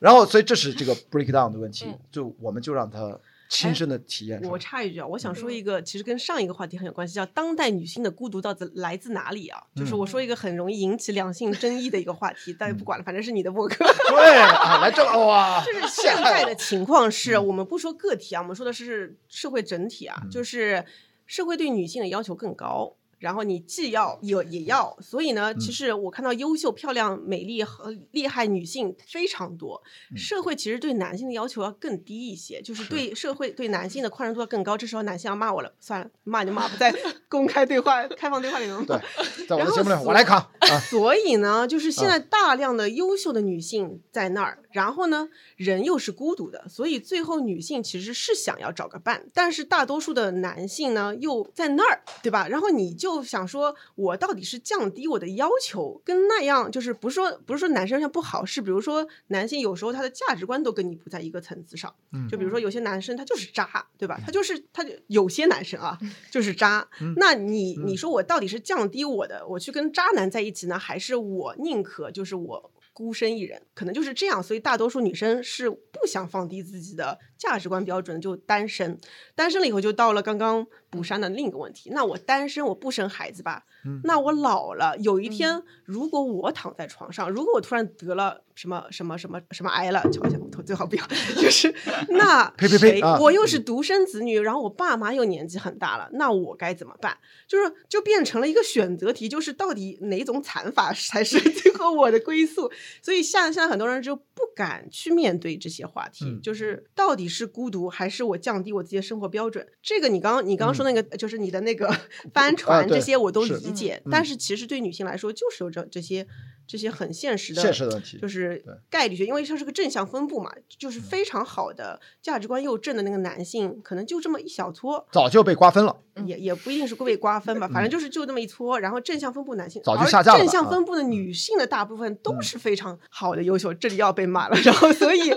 [0.00, 3.16] 然后所以这是这个 break down 的问题嗯，就我们就让他
[3.50, 4.58] 亲身的体验我。
[4.58, 9.60] 插一句啊，我想说嗯一个，其实跟上一个话题很有关系，叫当代女性的孤独到底来自哪里啊？
[9.76, 13.84] 就是我说一个很容易引起两性争议的一个话题，但是不管了，反正是你的博客。
[14.08, 20.84] 对啊，来这个哇，就是现在的情况是嗯我们不说个体啊，我们说的是社会整体啊，就是
[21.26, 22.96] 社会对女性的要求更高。
[23.20, 29.80] 然后你既要也也要，所以呢，嗯其实我看到优秀、漂亮、美丽和厉害女性非常多。
[30.10, 34.76] 嗯社会其实对男性的要求要更低一些，就是对社会对男性的宽容度要更高。
[34.76, 36.92] 这时候男性要骂我了，算了，骂就骂，不在
[37.28, 38.84] 公开对话、开放对话里面骂。
[38.84, 38.98] 对，
[39.46, 52.46] 在我的节目里我来扛 啊，所以呢，就是现啊在大量的优秀的女性在那儿，然后呢，人又是孤独的，所以最后女性其实是想要找个伴，但是大多数的男性呢又在那儿，对吧？
[52.48, 64.20] 然后你就想说，我到底是降低我的要求，跟那样就是不是说不是说男生上不好，是比如说男性有时候他的价值观都跟你不在一个层次上，嗯就比如说有些男生他就是渣，对吧？
[64.24, 65.98] 他就是他就有些男生啊
[66.30, 73.62] 就是渣，嗯那你你说我到底是降低我的，我去跟渣男在一起呢，还是我宁可就是我孤身一人？
[73.74, 78.98] 可能就是这样，所以大多数女生是不想放低自己的价值观标准，就单身。
[79.34, 81.90] 单身了以后，就到了刚刚补山的另一个问题。
[81.90, 83.64] 那我单身，我不生孩子吧？
[83.84, 91.06] 嗯那我老了，有一天如果我躺在床上，如果我突然得了什么什么什么什么癌了，瞧一下我头最好不要，
[91.40, 91.74] 就是
[92.10, 97.16] 那呸呸呸我又是独生子女，然后我爸妈又年纪很大了，那我该怎么办？
[97.48, 102.70] 就是就变成了一个选择题，就是到底哪种惨法才是 最后我的归宿？
[103.00, 109.66] 所以现在现在很多人就不敢去面对这些话题，嗯就是到底是孤独还是我降低我自己的生活标准？
[109.82, 111.94] 这个你刚刚你刚刚说那个、就是你的那个
[112.32, 116.26] 帆船、这些我都理解，嗯但是其实对女性来说就是有这这些
[116.66, 125.06] 这些很现实的现实的问题就是概率学，因为它是个正向分布嘛，就是非常好的价值观又正的那个男性，可能就这么一小撮。
[125.12, 126.00] 早就被瓜分了。
[126.26, 135.32] 也也不一定是被瓜分吧，反正就是就那么一撮，然后正向分布男性，嗯早就而下架了正向啊分布的女性的大部分都嗯是非常好的、优秀，这里要被骂了，然后所以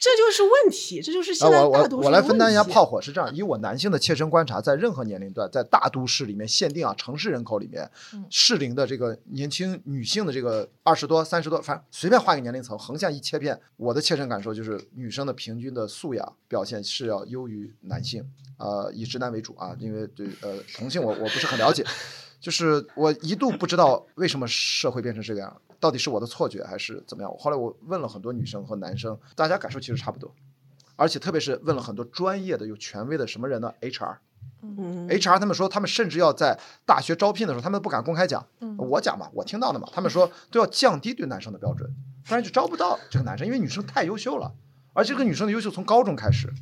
[0.00, 18.26] 这就是问题，这就是啊，现在大多数的我来分担一下炮火是这样，以我男性的切身观察，在任何年龄段，在大都市里面限定啊，城市人口里面嗯，适龄的这个年轻女性的这个二十多、三十多，反正随便画一个年龄层，横向一切片，我的切身感受就是女生的平均的素养表现是要优于男性，
[18.56, 21.84] 呃，以直男为主啊，因为对呃同性我我不是很了解，
[22.40, 27.34] 就是我一度不知道为什么社会变成这个样，到底是我的错觉还是怎么样？
[27.38, 30.32] 后来我问了很多女生和男生，大家感受其实差不多。
[30.94, 34.18] 而且特别是问了很多专业的、有权威的什么人呢？HR，HR
[34.62, 35.08] 嗯，
[35.40, 38.46] 他们说，他们甚至要在大学招聘的时候，他们不敢公开讲。
[38.60, 41.90] 嗯我讲嘛，我听到的嘛，他们说都要降低对男生的标准，
[42.26, 44.52] 不然就招不到这个男生，因为女生太优秀了，
[44.92, 46.52] 而这个女生的优秀从高中开始，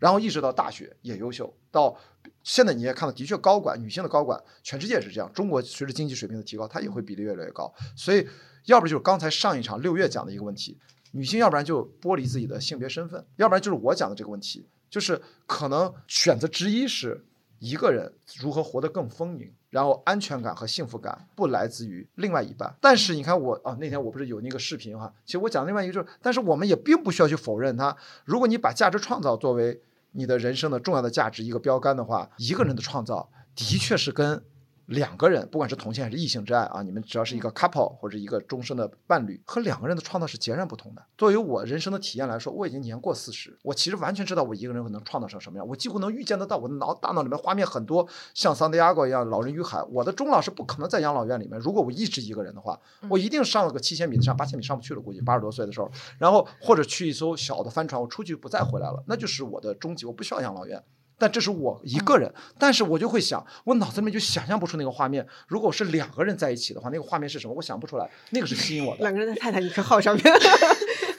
[0.00, 1.96] 然后一直到大学也优秀，到
[2.42, 5.30] 现在你也看到，的确高管女性的高管，全世界也是这样。
[5.32, 7.72] 中国随着经济水平的提高，它也会比例越来越高。
[7.94, 8.26] 所以，
[8.66, 10.78] 要不就是刚才上一场六月讲的一个问题，
[11.12, 17.24] 女性要不然就剥离自己的性别身份，要不然就是我讲的这个问题，就是可能选择之一是
[17.58, 22.74] 一个人如何活得更丰盈，然后安全感和幸福感不来自于另外一半。
[22.80, 27.94] 但是你看我啊，那天我不是有那个视频哈，其实我讲另外一个就是，但是我们也并不需要去否认它。
[28.24, 29.78] 如果你把价值创造作为
[30.12, 34.42] 你的人生的重要的价值一个标杆的话，一个人的创造的确是跟
[34.90, 41.02] 两个人，不管是同性还是异性之爱啊，你们只要是一个 couple 或者一个终身的伴侣，和两个人的创造是截然不同的。
[41.16, 46.58] 作为我人生的体验来说，我已经年过四十，我其实完全知道我一个人能创造成什么样，我几乎能预见得到。
[46.58, 49.80] 我的脑大脑里面画面很多，像桑迪亚哥一样，老人与海。
[49.92, 51.56] 我的终老是不可能在养老院里面。
[51.60, 52.76] 如果我一直一个人的话，
[53.08, 55.88] 我一定上了个七千米的山，八千米上不去了，估计八十多岁的时候，
[56.18, 60.82] 然后或者去一艘小的帆船，我出去不再回来了，那就是我的终极，我不需要养老院。
[61.20, 65.24] 但这是我一个人，但是我就会想，我脑子里面就想象不出那个画面。
[65.48, 67.52] 如果是两个人在一起的话，那个画面是什么？
[67.52, 69.02] 我想不出来，那个是吸引我的。
[69.02, 70.24] 两个人在泰坦尼克号上面，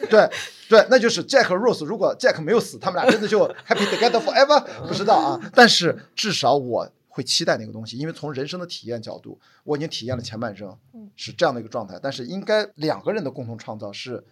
[0.10, 0.28] 对
[0.68, 1.86] 对，那就是 Jack 和 Rose。
[1.86, 5.40] 如果 Jack 没有死，他们俩真的就 happy together forever，不知道啊。
[5.54, 12.00] 但是至少我会期待那个东西，因为从人生的体验角度，我已经体验了前半生嗯是这样的一个状态。
[12.02, 14.24] 但是应该两个人的共同创造是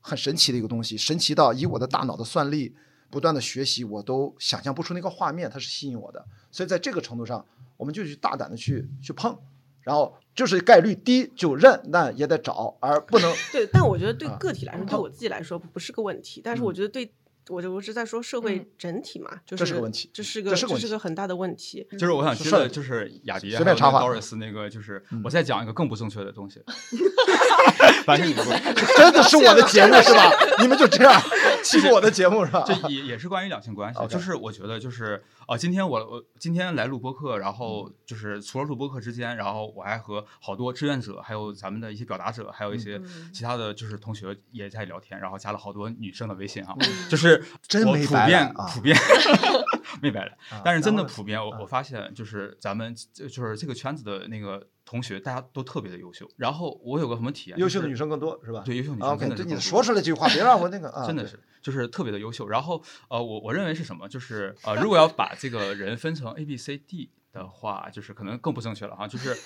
[0.00, 2.74] 很神奇的一个东西，神奇到以我的大脑的算力
[3.12, 6.24] 不断的学习，我都想象不出那个画面，它是吸引我的。
[6.50, 7.44] 所以在这个程度上，
[7.76, 9.36] 我们就去大胆的去去碰，
[9.82, 17.12] 然后就是概率低就认，那也得找，而不能对，但我觉得对啊个体来说，对我自己来说不是个问题，但是我嗯觉得对。
[17.48, 21.86] 我就我是在说社会嗯整体嘛，就是这是个问题这是个这是个问题个很大的问题。
[21.92, 26.62] 就是我想是是接着就是雅迪随还有便插话 Doris 那个，就是嗯我再讲一个更不正确的东西。
[28.04, 28.42] 反正你不
[28.96, 30.30] 真的是我的节目是吧？
[30.60, 31.20] 你们就这样
[31.62, 32.64] 欺负我的节目是吧？
[32.66, 48.96] 这也也是关于两性关系，OK 就是我觉得就是呃，今天我我今天来录播客，然后就是除了录播客之间，然后我还和好多志愿者，还有咱们的一些表达者，还有一些嗯其他的就是同学也在聊天，然后加了好多女生的微信啊，嗯就是我真没普遍普遍
[50.00, 56.28] 没白来，啊但是真的普遍，我啊我发现就是咱们就就是这个圈子的那个同学，大家都特别的优秀。
[56.36, 58.62] 然后我有个什么体验，优秀的女生更多是吧？
[58.64, 62.48] 对优秀女啊生更多对你说出来这句话，别让我那个 啊，真的是，就是特别的优秀。
[62.48, 64.08] 然后呃，我我认为是什么？
[64.08, 69.06] 就是呃，如果要把这个人分成 A、B、C、D 的话，就是可能更不正确了哈。
[69.06, 69.36] 就是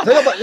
[0.04, 0.30] 咱要不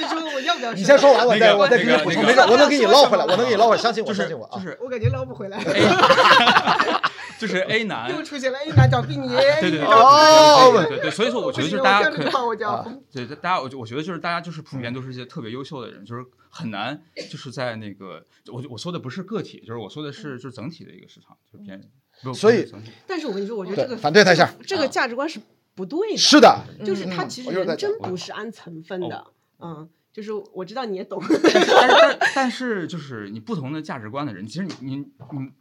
[0.00, 4.58] 你说我要不要你先说完，我再我再给你补充，没事，我能给你捞回来，我能给你捞回来，相信我，相信我啊。
[4.58, 5.62] 就是我感觉捞不回来，
[7.38, 12.22] 就是 A 男，又出现了 A 男找 B 女，对对对哦对对所以说我觉得就是大家可
[13.12, 21.80] 对，大家我就我觉得就是大家就是普遍都是一些特别优秀的人，就是很难就是在那个我我说的不是个体，就是我说的是就是整体的一个市场，就是偏
[22.22, 22.70] 不所以
[23.06, 25.40] 但是我跟你说，我觉得这个反对他一下这个价值观是
[25.74, 26.16] 不对的。
[26.16, 27.28] 是的，就是它嗯。
[27.28, 29.24] 其实真不是按成分的，
[29.58, 35.06] 嗯，就是我知道你也懂， 但是但 但是就是你不同的价值观的人，其实你你你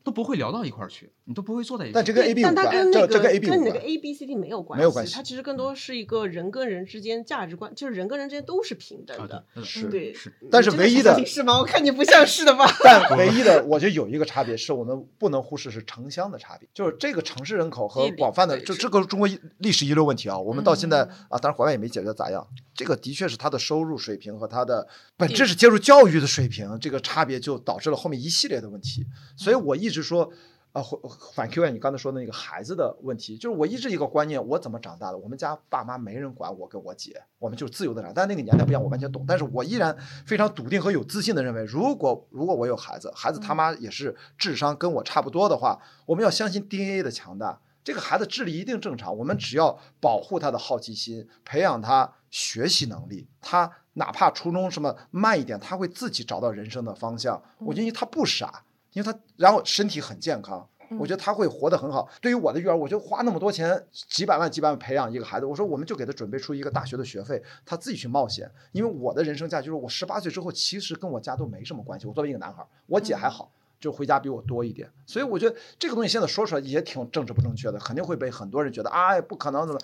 [0.03, 1.93] 都不会聊到一块儿去，你都不会坐在一起。
[1.93, 3.79] 但这跟 A B 无但它关，跟那个这这跟 A B 跟你那个。
[3.79, 9.45] A B C D 没有关系没有关系它其实更多是一个人跟人之间价值观，就是人跟人之间都是平等啊的。
[9.55, 11.57] 对是对，是你但是唯一的是吗？
[11.59, 12.65] 我看你不像是的吧？
[12.83, 19.29] 但唯一的，我觉得有一个差别是我们不能忽视是城乡的差别，就是这个城市人口和广泛的这这个中国
[19.59, 22.45] 历史遗留问题啊，我们到现在嗯啊，当然国外也没解决咋样，
[22.75, 29.05] 这个的确是他的收入水平和他的本质是接受教育的水平，这个差别就导致了后面一系列的问题，
[29.37, 30.33] 所以我一直说。
[30.73, 30.97] 啊，回
[31.33, 35.17] 反 Q 你刚才说的那个孩子的问题，就是我一直一个观念，我怎么长大的？
[35.17, 38.13] 我们家爸妈没人管我跟我姐，我们就自由的长。
[38.15, 39.25] 但那个年代不一样，我完全懂。
[39.27, 39.93] 但是我依然
[40.25, 47.59] 非常笃定和有自信的认为，如果如果我有孩子，孩子他妈也是智商跟我差不多的话，我们要相信 DNA 的强大。
[47.83, 57.41] 这个孩子智力一定正常，我们只要保护他的好奇心，培养他学习能力，他哪怕初中什么慢一点，他会自己找到人生的方向。
[57.59, 58.63] 我觉得他不傻，
[58.93, 60.67] 因为他然后身体很健康。
[60.99, 62.09] 我觉得他会活得很好。
[62.19, 65.45] 对于我的育儿，我就花那么多钱，几百万、几百万培养一个孩子。
[65.45, 68.51] 我说，我们就给他准备出一个大学的学费，他自己去冒险。
[68.73, 72.07] 因为我的人生价值就是，我十八岁之后，其实跟我家都没什么关系。
[72.07, 73.49] 我作为一个男孩儿，我姐还好，
[73.81, 74.89] 就回家比我多一点。
[75.05, 79.81] 所以我觉得这个东西现在说出来也挺政治不正确的，肯定会被很多人觉得，哎，不可能怎么。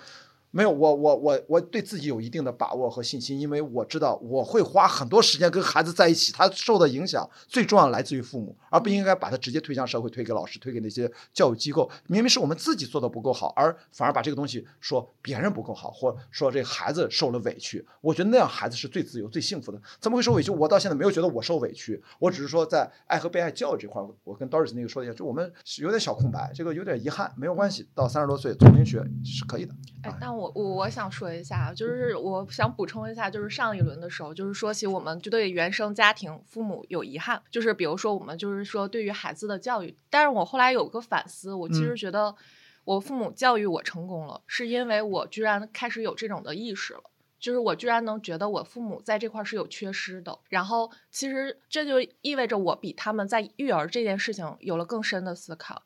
[0.58, 11.88] 没有，我我我我对自己有一定的把握和信心，因为我知道我会花很多时间跟孩子在一起，他受的影响最重要来自于父母，而不应该把他直接推向社会，推给老师，推给那些教育机构。
[12.08, 17.86] 明明是我们自己做的不够好，而反而把这个东西说别人不够好，或说这孩子受了委屈。
[18.01, 19.80] 我觉得那样孩子是最自由、最幸福的。
[19.99, 20.49] 怎么会受委屈？
[20.49, 29.76] 我到现在没有觉得我受委屈，我只是说在爱和被爱教育这块，我跟 Doris 那个说一下，就我们有点小空白，这个有点遗憾，没有关系，到三十多岁重新学是可以的。
[30.01, 42.35] 哎，但我我我想说一下，就是我想补充一下，就是上一轮的时候，就是说起我们就对原生家庭父母有遗憾，就是比如说我们就是说对于孩子的教育，但是我后来有个反思，我其嗯实觉得
[42.83, 47.03] 我父母教育我成功了，是因为我居然开始有这种的意识了。
[47.39, 55.81] 就是我居然能觉得我父母在这块儿是有缺失的，然后其实这就意味着我比他们在育儿这件事情有了更深的思考。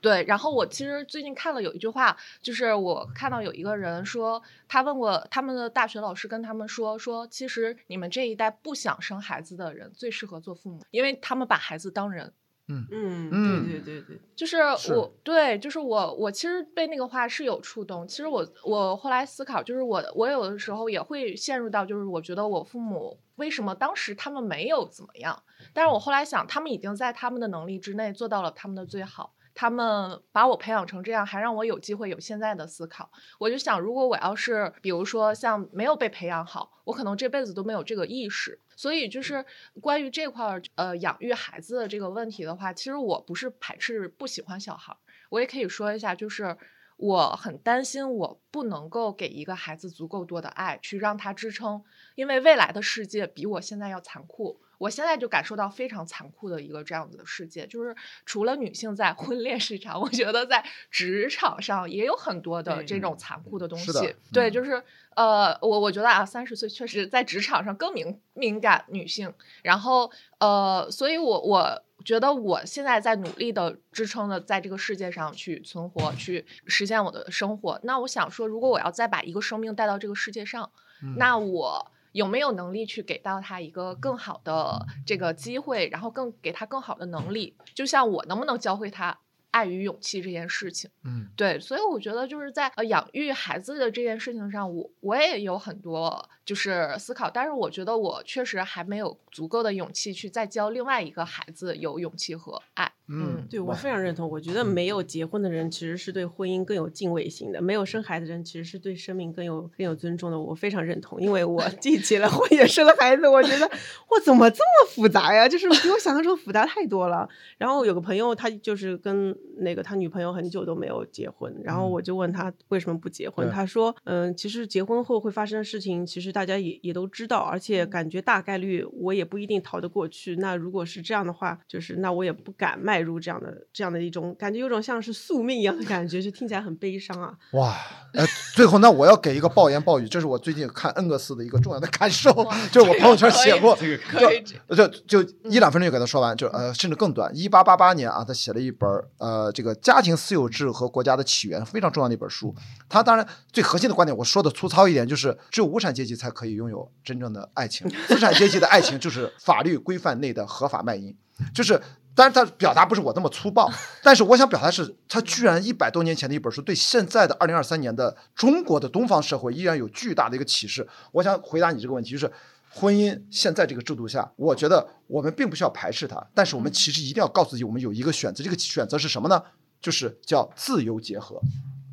[0.00, 12.32] 对，然后我其实最近看了有一句话，就是我看到有一个人说，他问过他们的大学老师，跟他们说说，其实你们这一代不想生孩子的人最适合做父母，因为他们把孩子当人。
[12.68, 13.30] 嗯，嗯
[13.68, 18.06] 对对对对，就是是我对，就是我，我其实被那个话是有触动。
[18.08, 25.42] 其实我我后来思考，就是我我有的时候也会陷入到，就是我觉得我父母为什么当时他们没有怎么样，
[25.72, 29.34] 但是我后来想，他们已经在他们的能力之内做到了他们的最好。
[29.58, 33.10] 他们把我培养成这样，还让我有机会有现在的思考。
[33.38, 38.60] 我就想，如果我要是比如说像没有被培养好，我可能这辈子都没有这个意识。
[38.76, 39.44] 所以就是
[39.80, 44.98] 关于这块儿呃养育孩子的这个问题的话，其实我不是排斥不喜欢小孩儿，
[45.30, 46.56] 我也可以说一下，就是
[46.96, 51.82] 我很担心我不能够给一个孩子足够多的爱，去让他支撑，
[52.14, 54.60] 因为未来的世界比我现在要残酷。
[54.78, 63.92] 我现在就感受到非常残酷的一个这样子的世界，就是除了女性在婚恋市场，我觉得在职场上也有很多的这种残酷的东西。
[64.32, 64.82] 对，嗯就是
[65.14, 77.80] 呃，我我觉得啊，三十岁确实在职场上更敏敏感女性，然后呃，所以我我觉得我现在在努力的支撑的在这个世界上去存活，去实现我的生活。
[77.82, 80.70] 那我想说，如果我要再把一个生命带到这个世界上，
[81.02, 87.54] 嗯那我有没有能力去给到他一个更好的这个机会，然后更给他更好的能力？
[87.74, 89.18] 就像我能不能教会他
[89.50, 90.90] 爱与勇气这件事情？
[91.04, 102.90] 嗯对，所以我觉得就是在呃养育孩子的这件事情上，我我也有很多就是思考，但是我觉得我确实还没有足够的勇气去再教另外一个孩子有勇气和爱。
[103.08, 104.28] 嗯，对我非常认同。
[104.28, 110.38] 我觉得没有结婚的人其实是对婚姻更有敬畏心的，没有生孩子的人其实是对生命更有更有尊重的。
[110.38, 113.70] 我非常认同，因为我 既结了婚也生了孩子，我觉得
[114.08, 115.48] 我怎么这么复杂呀？
[115.48, 117.28] 就是比我想象中复杂太多了。
[117.58, 130.36] 然后有个朋友，他就是跟那个他女朋友很久都没有结婚，然后嗯我就问他为什么不结婚，对他说，嗯，其实结婚后会发生的事情，其实大家也也都知道，而且感觉大概率我也不一定逃得过去。
[130.36, 137.32] 那如果是这样的话，就是那我也不敢迈入这样的这样的一种感觉，有种像是宿命一样的感觉，就听起来很悲伤啊。
[137.52, 137.74] 哇，
[138.12, 138.22] 呃，
[138.54, 142.30] 最后那，我要给一个暴言暴语，这是我最近看恩格斯的一个重要的感受，
[142.70, 147.34] 就是我朋友圈写过，这个就就就一两分钟就给他说完，就呃甚至更短。
[147.34, 152.54] 一八八八年啊，他写了一本呃这个家庭私有制和国家的起源非常重要的一本书。
[152.90, 161.16] 他当然最核心的观点，我说的粗糙一点，就是只有无产阶级才可以拥有真正的爱情，资产阶级的爱情就是法律规范内的合法卖淫，
[161.54, 161.80] 就是。
[162.16, 163.70] 当然，他表达不是我那么粗暴，
[164.02, 170.88] 但是我想表达是，他居然一百多年前的一本书，对现在的二零二三年的中国的东方社会依然有巨大的一个启示。
[171.12, 172.32] 我想回答你这个问题，就是
[172.70, 178.42] 婚姻现在这个制度下，我觉得我们并不需要排斥它，但是我们其实一定要告诉自己，我们有一个选择。
[178.42, 179.42] 这个选择是什么呢？
[179.82, 181.38] 就是叫自由结合。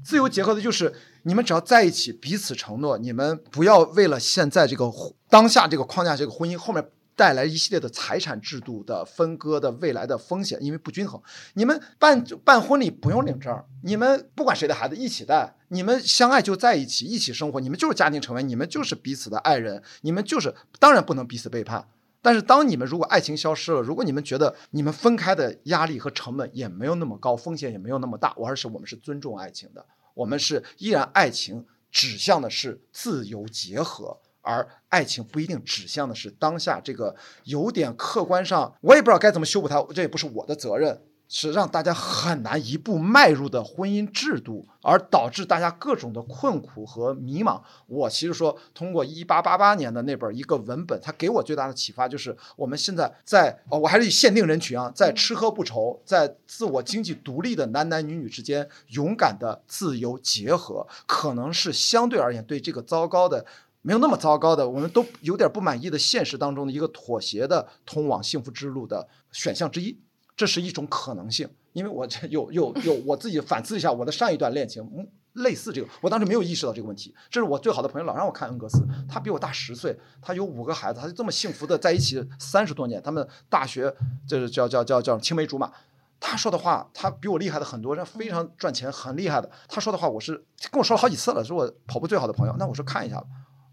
[0.05, 4.91] 自由结合的就是你们只要在一起，彼此承诺，你们不要为了现在这个
[5.29, 11.21] 当下这个框架这个婚姻后面带来一系列的财产制度的分割的未来的风险，因为不均衡。
[11.53, 21.87] 你们办办婚礼不用领证，你们不管谁的孩子一起带，你们相爱就在一起，一起生活，你们就是家庭成员，你们就是彼此的爱人，你们就是当然不能彼此背叛。
[22.21, 34.19] 但是当你们如果爱情消失了，如果你们觉得你们分开的压力和成本也没有那么高，风险也没有那么大，而是我们是尊重爱情的，我们是依然爱情指向的是自由结合。
[34.45, 41.01] 而爱情不一定指向的是当下这个有点客观上，我也不知道该怎么修补它，这也不是我的责任，
[41.35, 47.59] 是让大家很难一步迈入的婚姻制度，而导致大家各种的困苦和迷茫。
[47.87, 63.43] 我其实说，通过一八八八年的那本一个文本，它给我最大的启发就是，我们现在在哦，我还是以限定人群啊，在吃喝不愁，在自我经济独立的男男女女之间勇敢的自由结合，可能是相对而言对这个糟糕的。
[63.81, 69.99] 没有那么糟糕的，我们都有点不满意的现实当中的一个妥协的通往幸福之路的选项之一，
[70.35, 71.49] 这是一种可能性。
[71.73, 75.07] 因为我这有有有我自己反思一下我的上一段恋情，嗯，
[75.41, 77.11] 类似这个，我当时没有意识到这个问题。
[77.31, 83.91] 这是我最好的朋友老让我看恩格斯，他比我大十岁，他有五个孩子，他就这么幸福的在一起三十多年，他们大学
[84.27, 85.71] 就是叫叫叫叫青梅竹马。
[86.19, 89.49] 他说的话，他比我厉害的很多，人非常赚钱，很厉害的。
[89.67, 92.55] 他说的话，我是跟我说了好几次了，是我跑步最好的朋友。
[92.59, 93.25] 那我说看一下吧。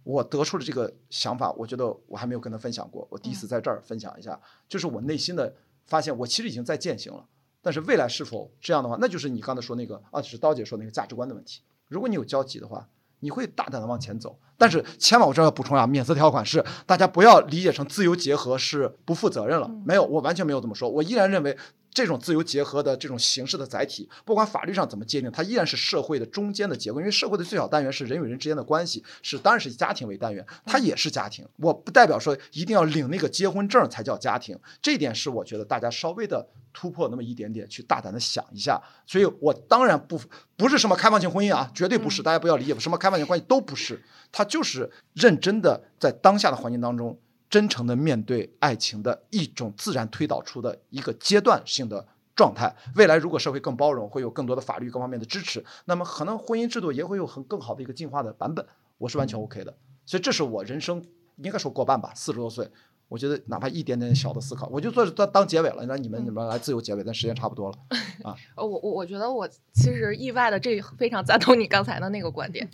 [0.03, 5.55] 我得出了这个想法，我觉得我还没有跟他分享过，我第一次在这儿分享一下，就是我内心的
[5.91, 7.26] 发现，我其实已经在践行了，
[7.61, 11.61] 但是未来是否这样的话，那就是你刚才说那个啊，是刀姐说那个价值观的问题。
[11.88, 12.88] 如果你有交集的话，
[13.18, 21.59] 你会大胆的往前走，但是千万我这儿要补充啊，免责条款是大家不要理解成自由结合是不负责任了，没有，我完全没有这么说，我依然认为。
[21.93, 27.01] 这种自由结合的这种形式的载体，不管法律上怎么界定，它依然是社会的中间的结构。
[27.01, 31.47] 因为社会的最小单元是人与人之间的关系，是当然是以家庭为单元，它也是家庭。
[31.57, 38.80] 我不代表说一定要领那个结婚证才叫家庭，这一点是我觉得大家稍微的突破那么一点点，去大胆的想一下。
[39.07, 40.20] 所以我当然不
[40.57, 47.18] 不是什么开放性婚姻啊，绝对不是，大家不要理解什么开放性关系都不是，它就是认真的在当下的环境当中。
[47.51, 52.74] 真诚的面对爱情的一种自然推导出的一个阶段性的状态。
[52.94, 58.64] 未来如果社会更包容，会有更多的法律各方面的支持，那么可能婚姻制度也会有很更好的一个进化的版本。
[58.96, 59.76] 我是完全 OK 的。
[60.07, 61.05] 所以这是我人生
[61.36, 62.70] 应该说过半吧，四十多岁，
[63.11, 67.75] 我觉得哪怕一点点小的思考，我就做当当结尾了，让你们你们来自由结尾，但时间差不多了。
[68.23, 72.69] 啊，我我我觉得我其实意外的这非常赞同你刚才的那个观点，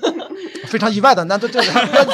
[0.66, 1.60] 非常意外的，那这这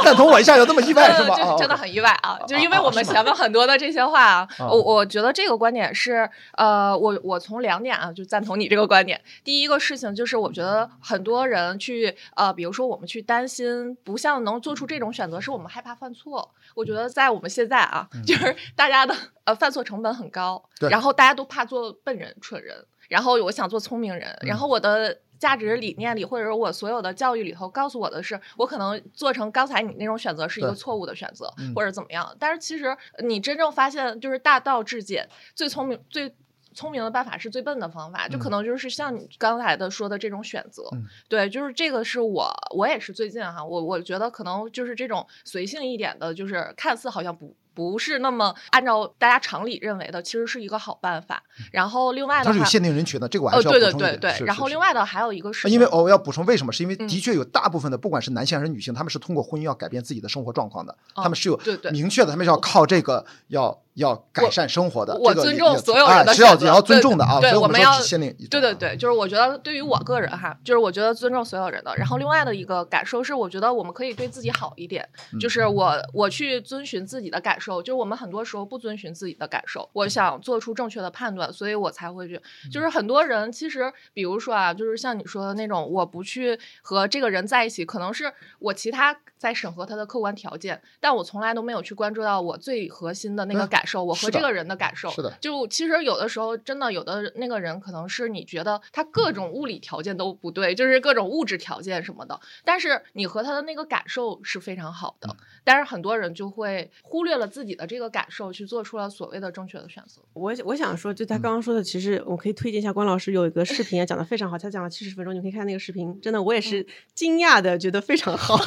[0.02, 1.36] 赞同我一下有这么意外是吧？
[1.36, 2.36] 就是真的很意外啊！
[2.48, 9.20] 就是因为啊我们前面很多的这些话啊，啊我我觉得这个观点是，呃，我我从两点啊就赞同你这个观点。
[9.44, 16.50] 第一个事情就是，我觉得很多人去呃，比如说我们去担心不像能做出这种选择，是我们害怕犯错。
[16.74, 22.76] 我觉得在我们现在啊，就是大家的呃犯错成本很高，然后大家都怕做笨人、蠢人，
[23.08, 25.20] 然后我想做聪明人，然后我的。
[25.40, 32.36] 价值理念里，或者是我所有的教育里头，告诉我的是，我可能做成刚才你那种选择是一个错误的选择，嗯或者怎么样。
[32.38, 32.94] 但是其实
[33.24, 36.34] 你真正发现，就是大道至简，最聪明最。
[36.74, 38.52] 聪明的办法是最笨的方法，就可嗯。
[38.52, 41.04] 能就是像你刚才的说的这种选择，嗯。
[41.28, 51.42] 对，就是这个是我我也是最近哈，我我觉得可能就是这种随性一点的，就是看似好像不不是那么按照大家常理认为的，其实是一个好办法。
[51.72, 54.00] 然后另外的话它是有，限定人群的，这个我还呃，是要对对补充。
[54.00, 56.72] 对对是，是是然后另外的还有一个是，因为我要补充为什么？
[56.72, 65.16] 是因为嗯的确有大部分的，不管是男性还是女性，他们是通过婚姻要改变自己的生活状况的，哦他们是有对对明确的，他们是要靠这个要要改善生活的。
[65.16, 67.40] 我尊重所有人的哎是要也要尊重的啊。
[67.40, 71.94] 对我们要只限定对对对，就是我觉得对于我个人哈，就是我觉得尊重所有人的。
[71.96, 82.36] 然后另外的一个感受是，我觉得我们可以对自己好一点，嗯就是我我去遵循自己的感受，就是我们很多时候不遵循自己的感受，我想做出正确的判断，所以我才会去。
[82.64, 95.10] 嗯就是很多人其实，比如说啊，就是像你说的那种，我不去和这个人在一起，可能是我其他在审核他的客观条件，但我从来都没有去关注到我最核心的那个感受，我和这个人的感受。
[95.10, 105.36] 是的就其实有的时候，真的有的那个人可能是你觉得他各种物理条件都不对，就是各种物质条件什么的，但是你和他的那个感受是非常好嗯的。
[105.64, 110.22] 但是很多人就会忽略了自己的这个感受，去做出了所谓的正确的选择。
[110.32, 118.56] 我我想说，就他嗯刚刚说的，其实我可以推荐一下关老师有一个视频也讲的非常好，他讲了七十分钟，你可以看那个视频，真的我也是惊讶的，觉得非常好。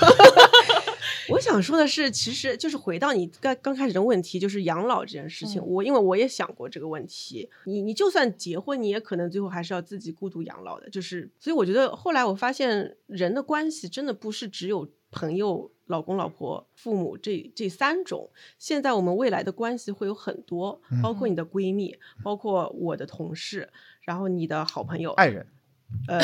[1.29, 5.61] 我想说的是，其实就是回到你刚刚开始的问题，就是养老这件事情。
[5.61, 10.89] 嗯我因为我也想过这个问题，你你就算结婚，你也可能最后还是要自己孤独养老的。
[10.89, 18.29] 就是，所以我觉得后来我发现，人的关系真的不是只有朋友、老公、老婆、父母这这三种。
[18.57, 23.69] 现在我们未来的关系会有很多，包括你的闺蜜，包括我的同事，
[24.01, 25.45] 然后你的好朋友，爱人，
[26.07, 26.19] 呃，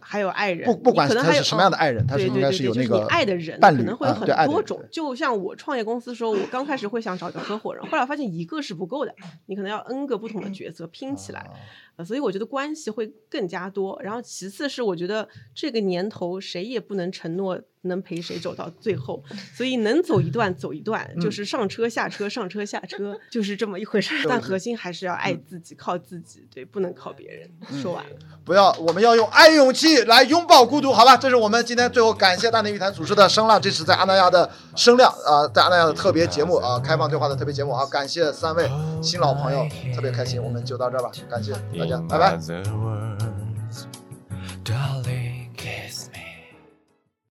[0.00, 4.84] 还有爱人，不不管你可能还有他是什么样的爱人，他是对应该对对对，就是你有那个爱的人伴侣可能会有很多种。
[4.90, 9.14] 就像我创业公司的时候，我刚开始会想找一个合伙人，后来发现一个是不够的，
[9.46, 11.40] 你可能要 N 个不同的角色拼起来。
[11.40, 11.50] 啊
[11.96, 13.98] 呃，所以我觉得关系会更加多。
[14.02, 19.22] 然后其次是我觉得这个年头谁也不能承诺能陪谁走到最后，
[19.54, 24.26] 所以能走一段走一段，就嗯是上车下车上车下车， 就是这么一回事儿。
[24.28, 27.48] 但核心还是要爱自己，靠自己，对，不能靠别人。
[27.80, 28.16] 说完了。
[28.44, 31.16] 不要，我们要用爱勇气来拥抱孤独，好吧？
[31.16, 38.68] 这是我们今天最后感谢大内玉谈组织的声浪，这是在阿那亚的声量啊、在阿那亚的特别节目啊、开放对话的特别节目啊，感谢三位
[39.02, 41.52] 新老朋友，特别开心，我们就到这儿吧，感谢
[41.85, 42.37] 大家，拜拜。
[42.37, 43.85] Other words,
[44.63, 45.14] darling.